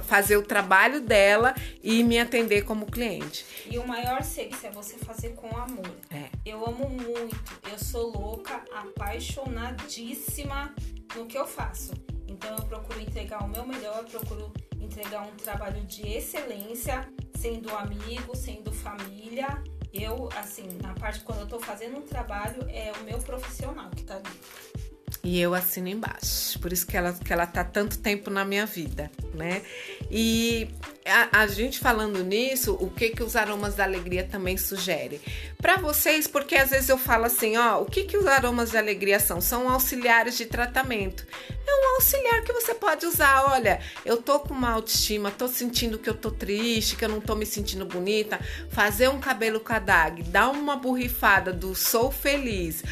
fazer 0.02 0.36
o 0.36 0.42
trabalho 0.42 1.00
dela 1.00 1.54
e 1.82 2.02
me 2.02 2.18
atender 2.18 2.64
como 2.64 2.86
cliente. 2.86 3.44
E 3.70 3.78
o 3.78 3.86
maior 3.86 4.22
serviço 4.22 4.66
é 4.66 4.70
você 4.70 4.96
fazer 4.98 5.30
com 5.30 5.48
amor. 5.56 5.90
É. 6.10 6.28
Eu 6.44 6.66
amo 6.66 6.88
muito, 6.88 7.36
eu 7.70 7.78
sou 7.78 8.10
louca, 8.10 8.62
apaixonadíssima 8.74 10.74
no 11.14 11.26
que 11.26 11.38
eu 11.38 11.46
faço. 11.46 11.92
Então 12.26 12.56
eu 12.56 12.64
procuro 12.64 13.00
entregar 13.00 13.44
o 13.44 13.48
meu 13.48 13.66
melhor, 13.66 14.04
procuro 14.04 14.52
entregar 14.80 15.22
um 15.22 15.36
trabalho 15.36 15.84
de 15.84 16.08
excelência, 16.08 17.06
sendo 17.36 17.74
amigo, 17.76 18.34
sendo 18.34 18.72
família 18.72 19.62
eu, 19.92 20.28
assim, 20.36 20.68
na 20.82 20.94
parte 20.94 21.20
quando 21.20 21.40
eu 21.40 21.46
tô 21.46 21.60
fazendo 21.60 21.98
um 21.98 22.02
trabalho, 22.02 22.66
é 22.68 22.92
o 23.00 23.04
meu 23.04 23.18
profissional 23.18 23.90
que 23.90 24.02
tá 24.04 24.16
ali. 24.16 24.91
E 25.24 25.40
eu 25.40 25.54
assino 25.54 25.88
embaixo. 25.88 26.58
Por 26.58 26.72
isso 26.72 26.84
que 26.86 26.96
ela, 26.96 27.12
que 27.12 27.32
ela 27.32 27.46
tá 27.46 27.62
tanto 27.62 27.98
tempo 27.98 28.28
na 28.28 28.44
minha 28.44 28.66
vida, 28.66 29.10
né? 29.34 29.62
E 30.10 30.68
a, 31.06 31.42
a 31.42 31.46
gente 31.46 31.78
falando 31.78 32.24
nisso, 32.24 32.76
o 32.80 32.90
que 32.90 33.10
que 33.10 33.22
os 33.22 33.36
aromas 33.36 33.76
da 33.76 33.84
alegria 33.84 34.24
também 34.24 34.56
sugere? 34.56 35.20
Para 35.58 35.76
vocês, 35.76 36.26
porque 36.26 36.56
às 36.56 36.70
vezes 36.70 36.88
eu 36.88 36.98
falo 36.98 37.24
assim, 37.24 37.56
ó, 37.56 37.80
o 37.80 37.84
que 37.84 38.02
que 38.02 38.16
os 38.16 38.26
aromas 38.26 38.72
de 38.72 38.78
alegria 38.78 39.20
são? 39.20 39.40
São 39.40 39.68
auxiliares 39.68 40.36
de 40.36 40.46
tratamento. 40.46 41.24
É 41.64 41.72
um 41.72 41.94
auxiliar 41.94 42.42
que 42.42 42.52
você 42.52 42.74
pode 42.74 43.06
usar. 43.06 43.44
Olha, 43.52 43.80
eu 44.04 44.16
tô 44.16 44.40
com 44.40 44.52
uma 44.52 44.70
autoestima, 44.72 45.30
tô 45.30 45.46
sentindo 45.46 45.98
que 45.98 46.10
eu 46.10 46.14
tô 46.14 46.32
triste, 46.32 46.96
que 46.96 47.04
eu 47.04 47.08
não 47.08 47.20
tô 47.20 47.36
me 47.36 47.46
sentindo 47.46 47.86
bonita. 47.86 48.40
Fazer 48.70 49.08
um 49.08 49.20
cabelo 49.20 49.60
cadag, 49.60 50.22
dar 50.24 50.50
uma 50.50 50.76
borrifada 50.76 51.52
do 51.52 51.76
sou 51.76 52.10
feliz 52.10 52.82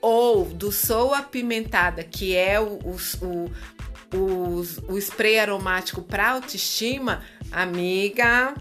ou 0.00 0.44
do 0.44 0.72
Sou 0.72 1.14
Apimentada, 1.14 2.02
que 2.02 2.34
é 2.36 2.60
o, 2.60 2.78
o, 3.22 3.50
o, 4.14 4.62
o 4.88 4.98
spray 4.98 5.38
aromático 5.38 6.02
para 6.02 6.30
autoestima, 6.30 7.22
amiga, 7.52 8.54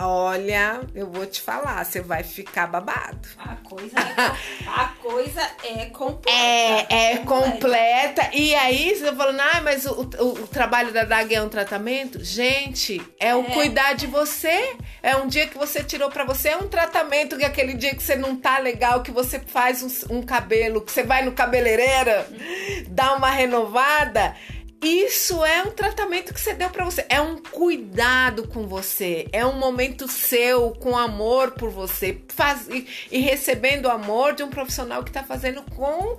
Olha, 0.00 0.80
eu 0.94 1.10
vou 1.10 1.26
te 1.26 1.40
falar, 1.40 1.84
você 1.84 2.00
vai 2.00 2.22
ficar 2.22 2.68
babado. 2.68 3.28
A 3.36 3.56
coisa 3.56 3.96
é, 3.98 4.68
a 4.68 4.84
coisa 5.02 5.40
é 5.64 5.86
completa. 5.86 6.30
É, 6.32 7.14
é 7.14 7.16
completa. 7.18 8.30
E 8.32 8.54
aí 8.54 8.94
você 8.94 9.06
tá 9.06 9.16
falando, 9.16 9.40
ah, 9.40 9.60
mas 9.60 9.86
o, 9.86 10.08
o, 10.20 10.28
o 10.44 10.46
trabalho 10.46 10.92
da 10.92 11.02
DAG 11.02 11.34
é 11.34 11.42
um 11.42 11.48
tratamento? 11.48 12.22
Gente, 12.22 13.02
é 13.18 13.34
o 13.34 13.40
é. 13.40 13.50
cuidar 13.50 13.94
de 13.94 14.06
você. 14.06 14.76
É 15.02 15.16
um 15.16 15.26
dia 15.26 15.48
que 15.48 15.58
você 15.58 15.82
tirou 15.82 16.08
para 16.08 16.22
você, 16.22 16.50
é 16.50 16.56
um 16.56 16.68
tratamento 16.68 17.36
que 17.36 17.44
aquele 17.44 17.74
dia 17.74 17.92
que 17.92 18.02
você 18.02 18.14
não 18.14 18.36
tá 18.36 18.58
legal, 18.58 19.02
que 19.02 19.10
você 19.10 19.40
faz 19.40 19.82
um, 19.82 20.18
um 20.18 20.22
cabelo, 20.22 20.80
que 20.80 20.92
você 20.92 21.02
vai 21.02 21.24
no 21.24 21.32
cabeleireira, 21.32 22.28
dá 22.88 23.14
uma 23.14 23.30
renovada. 23.30 24.36
Isso 24.80 25.44
é 25.44 25.62
um 25.62 25.70
tratamento 25.70 26.32
que 26.32 26.40
você 26.40 26.54
deu 26.54 26.70
para 26.70 26.84
você, 26.84 27.04
é 27.08 27.20
um 27.20 27.36
cuidado 27.36 28.46
com 28.46 28.66
você, 28.68 29.26
é 29.32 29.44
um 29.44 29.58
momento 29.58 30.06
seu 30.06 30.70
com 30.70 30.96
amor 30.96 31.50
por 31.52 31.68
você, 31.68 32.22
faz, 32.28 32.68
e, 32.68 32.86
e 33.10 33.18
recebendo 33.18 33.90
amor 33.90 34.34
de 34.34 34.44
um 34.44 34.48
profissional 34.48 35.02
que 35.02 35.10
está 35.10 35.24
fazendo 35.24 35.62
com 35.74 36.16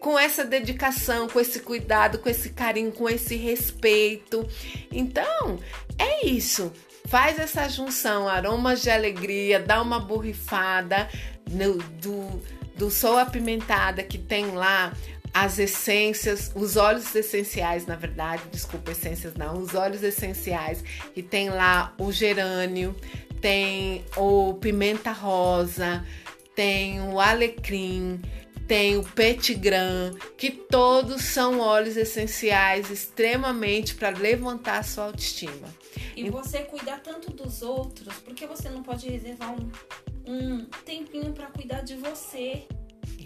com 0.00 0.18
essa 0.18 0.42
dedicação, 0.44 1.28
com 1.28 1.38
esse 1.38 1.60
cuidado, 1.60 2.18
com 2.18 2.28
esse 2.30 2.50
carinho, 2.50 2.90
com 2.90 3.06
esse 3.06 3.36
respeito. 3.36 4.48
Então, 4.90 5.58
é 5.98 6.26
isso. 6.26 6.72
Faz 7.06 7.38
essa 7.38 7.68
junção, 7.68 8.26
aromas 8.26 8.80
de 8.80 8.90
alegria, 8.90 9.60
dá 9.60 9.82
uma 9.82 10.00
borrifada 10.00 11.06
no, 11.50 11.76
do, 12.00 12.42
do 12.76 12.90
sol 12.90 13.18
apimentada 13.18 14.02
que 14.02 14.16
tem 14.16 14.52
lá 14.52 14.92
as 15.32 15.58
essências, 15.58 16.50
os 16.54 16.76
óleos 16.76 17.14
essenciais, 17.14 17.86
na 17.86 17.96
verdade, 17.96 18.42
desculpa, 18.50 18.90
essências 18.90 19.34
não, 19.34 19.58
os 19.58 19.74
óleos 19.74 20.02
essenciais, 20.02 20.82
que 21.14 21.22
tem 21.22 21.50
lá 21.50 21.94
o 21.98 22.10
gerânio, 22.10 22.94
tem 23.40 24.04
o 24.16 24.54
pimenta 24.54 25.12
rosa, 25.12 26.04
tem 26.54 27.00
o 27.00 27.20
alecrim, 27.20 28.20
tem 28.66 28.96
o 28.96 29.02
petigram, 29.02 30.14
que 30.36 30.50
todos 30.50 31.22
são 31.22 31.58
óleos 31.58 31.96
essenciais 31.96 32.90
extremamente 32.90 33.94
para 33.94 34.10
levantar 34.10 34.78
a 34.78 34.82
sua 34.82 35.04
autoestima. 35.04 35.68
E 36.16 36.28
você 36.28 36.60
cuidar 36.60 37.00
tanto 37.00 37.32
dos 37.32 37.62
outros, 37.62 38.14
porque 38.18 38.46
você 38.46 38.68
não 38.68 38.82
pode 38.82 39.08
reservar 39.08 39.52
um, 39.52 39.70
um 40.26 40.64
tempinho 40.84 41.32
para 41.32 41.46
cuidar 41.46 41.80
de 41.80 41.96
você? 41.96 42.66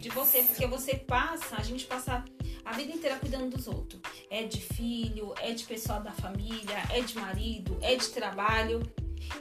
De 0.04 0.10
você, 0.10 0.42
porque 0.42 0.66
você 0.66 0.96
passa, 0.96 1.56
a 1.56 1.62
gente 1.62 1.86
passa 1.86 2.22
a 2.62 2.72
vida 2.72 2.92
inteira 2.92 3.16
cuidando 3.16 3.56
dos 3.56 3.66
outros. 3.66 4.02
É 4.28 4.42
de 4.42 4.60
filho, 4.60 5.34
é 5.38 5.52
de 5.52 5.64
pessoal 5.64 6.02
da 6.02 6.12
família, 6.12 6.76
é 6.90 7.00
de 7.00 7.16
marido, 7.18 7.78
é 7.80 7.96
de 7.96 8.08
trabalho. 8.08 8.82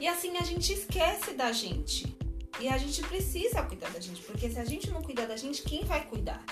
E 0.00 0.08
assim 0.08 0.34
a 0.38 0.42
gente 0.42 0.72
esquece 0.72 1.34
da 1.34 1.52
gente. 1.52 2.16
E 2.58 2.68
a 2.68 2.78
gente 2.78 3.02
precisa 3.02 3.62
cuidar 3.62 3.90
da 3.90 4.00
gente, 4.00 4.22
porque 4.22 4.48
se 4.48 4.58
a 4.58 4.64
gente 4.64 4.90
não 4.90 5.02
cuidar 5.02 5.26
da 5.26 5.36
gente, 5.36 5.60
quem 5.62 5.84
vai 5.84 6.02
cuidar? 6.06 6.42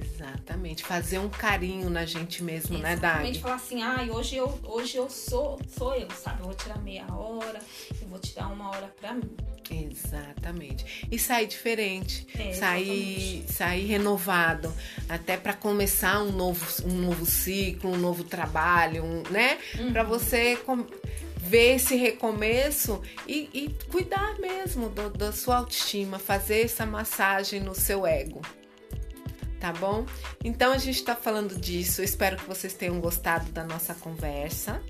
Exatamente. 0.00 0.84
Fazer 0.84 1.18
um 1.18 1.28
carinho 1.28 1.88
na 1.90 2.04
gente 2.04 2.42
mesmo, 2.42 2.78
né, 2.78 2.92
Exatamente, 2.92 3.32
Dag? 3.34 3.40
falar 3.42 3.54
assim, 3.56 3.82
ah, 3.82 4.06
hoje 4.10 4.36
eu, 4.36 4.58
hoje 4.64 4.96
eu 4.96 5.08
sou, 5.10 5.58
sou 5.76 5.94
eu, 5.94 6.08
sabe? 6.10 6.40
Eu 6.40 6.46
vou 6.46 6.54
tirar 6.54 6.78
meia 6.78 7.06
hora, 7.12 7.58
eu 8.00 8.08
vou 8.08 8.18
tirar 8.18 8.48
uma 8.48 8.70
hora 8.70 8.92
pra 9.00 9.12
mim. 9.14 9.30
Exatamente. 9.70 11.06
E 11.10 11.18
sair 11.18 11.46
diferente, 11.46 12.26
É, 12.38 12.52
sair, 12.52 13.16
exatamente. 13.16 13.52
sair 13.52 13.86
renovado, 13.86 14.72
até 15.08 15.36
para 15.36 15.52
começar 15.54 16.22
um 16.22 16.32
novo, 16.32 16.66
um 16.86 16.94
novo 16.94 17.26
ciclo, 17.26 17.92
um 17.92 17.98
novo 17.98 18.24
trabalho, 18.24 19.04
um, 19.04 19.22
né? 19.30 19.58
Uhum. 19.78 19.92
Para 19.92 20.02
você 20.04 20.56
com- 20.56 20.86
ver 21.36 21.76
esse 21.76 21.96
recomeço 21.96 23.00
e, 23.26 23.48
e 23.54 23.76
cuidar 23.90 24.38
mesmo 24.38 24.88
do- 24.88 25.10
da 25.10 25.32
sua 25.32 25.58
autoestima, 25.58 26.18
fazer 26.18 26.62
essa 26.64 26.84
massagem 26.86 27.60
no 27.60 27.74
seu 27.74 28.06
ego. 28.06 28.40
Tá 29.60 29.72
bom? 29.72 30.06
Então 30.44 30.72
a 30.72 30.78
gente 30.78 31.02
tá 31.02 31.16
falando 31.16 31.58
disso. 31.58 32.02
Espero 32.02 32.36
que 32.36 32.46
vocês 32.46 32.74
tenham 32.74 33.00
gostado 33.00 33.50
da 33.50 33.64
nossa 33.64 33.94
conversa. 33.94 34.80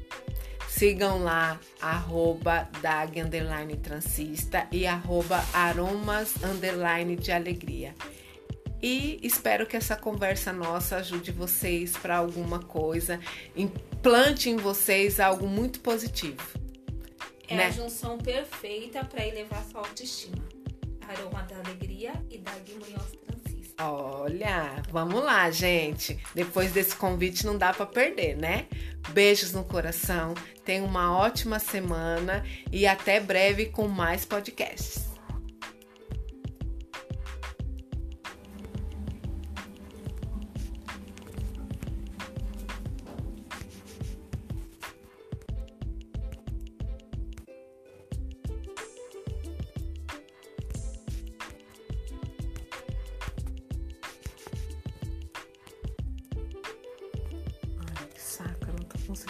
Sigam 0.69 1.23
lá, 1.25 1.59
arroba 1.81 2.69
Dag 2.83 3.21
underline 3.21 3.77
transista 3.79 4.69
e 4.71 4.87
arroba 4.87 5.43
aromas 5.53 6.35
underline 6.43 7.17
de 7.17 7.33
alegria. 7.33 7.95
E 8.81 9.19
espero 9.23 9.67
que 9.67 9.77
essa 9.77 9.97
conversa 9.97 10.53
nossa 10.53 10.99
ajude 10.99 11.33
vocês 11.33 11.97
para 11.97 12.19
alguma 12.19 12.61
coisa, 12.61 13.19
implante 13.57 14.51
em 14.51 14.57
vocês 14.57 15.19
algo 15.19 15.49
muito 15.49 15.81
positivo. 15.81 16.47
É 17.49 17.57
né? 17.57 17.67
a 17.67 17.71
junção 17.71 18.19
perfeita 18.19 19.05
pra 19.05 19.27
elevar 19.27 19.65
sua 19.65 19.81
autoestima. 19.81 20.45
Aroma 21.09 21.43
da 21.43 21.57
alegria 21.57 22.13
e 22.31 22.39
da 22.39 22.53
Transista. 22.53 23.28
Olha, 23.81 24.83
vamos 24.91 25.23
lá, 25.23 25.49
gente. 25.53 26.19
Depois 26.35 26.73
desse 26.73 26.97
convite 26.97 27.47
não 27.47 27.57
dá 27.57 27.73
para 27.73 27.87
perder, 27.87 28.37
né? 28.37 28.67
Beijos 29.11 29.53
no 29.53 29.63
coração. 29.63 30.35
Tenha 30.65 30.83
uma 30.83 31.17
ótima 31.17 31.61
semana 31.61 32.45
e 32.73 32.87
até 32.87 33.21
breve 33.21 33.67
com 33.67 33.87
mais 33.87 34.25
podcasts. 34.25 35.08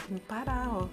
Não 0.08 0.18
parar, 0.20 0.68
ó. 0.68 0.88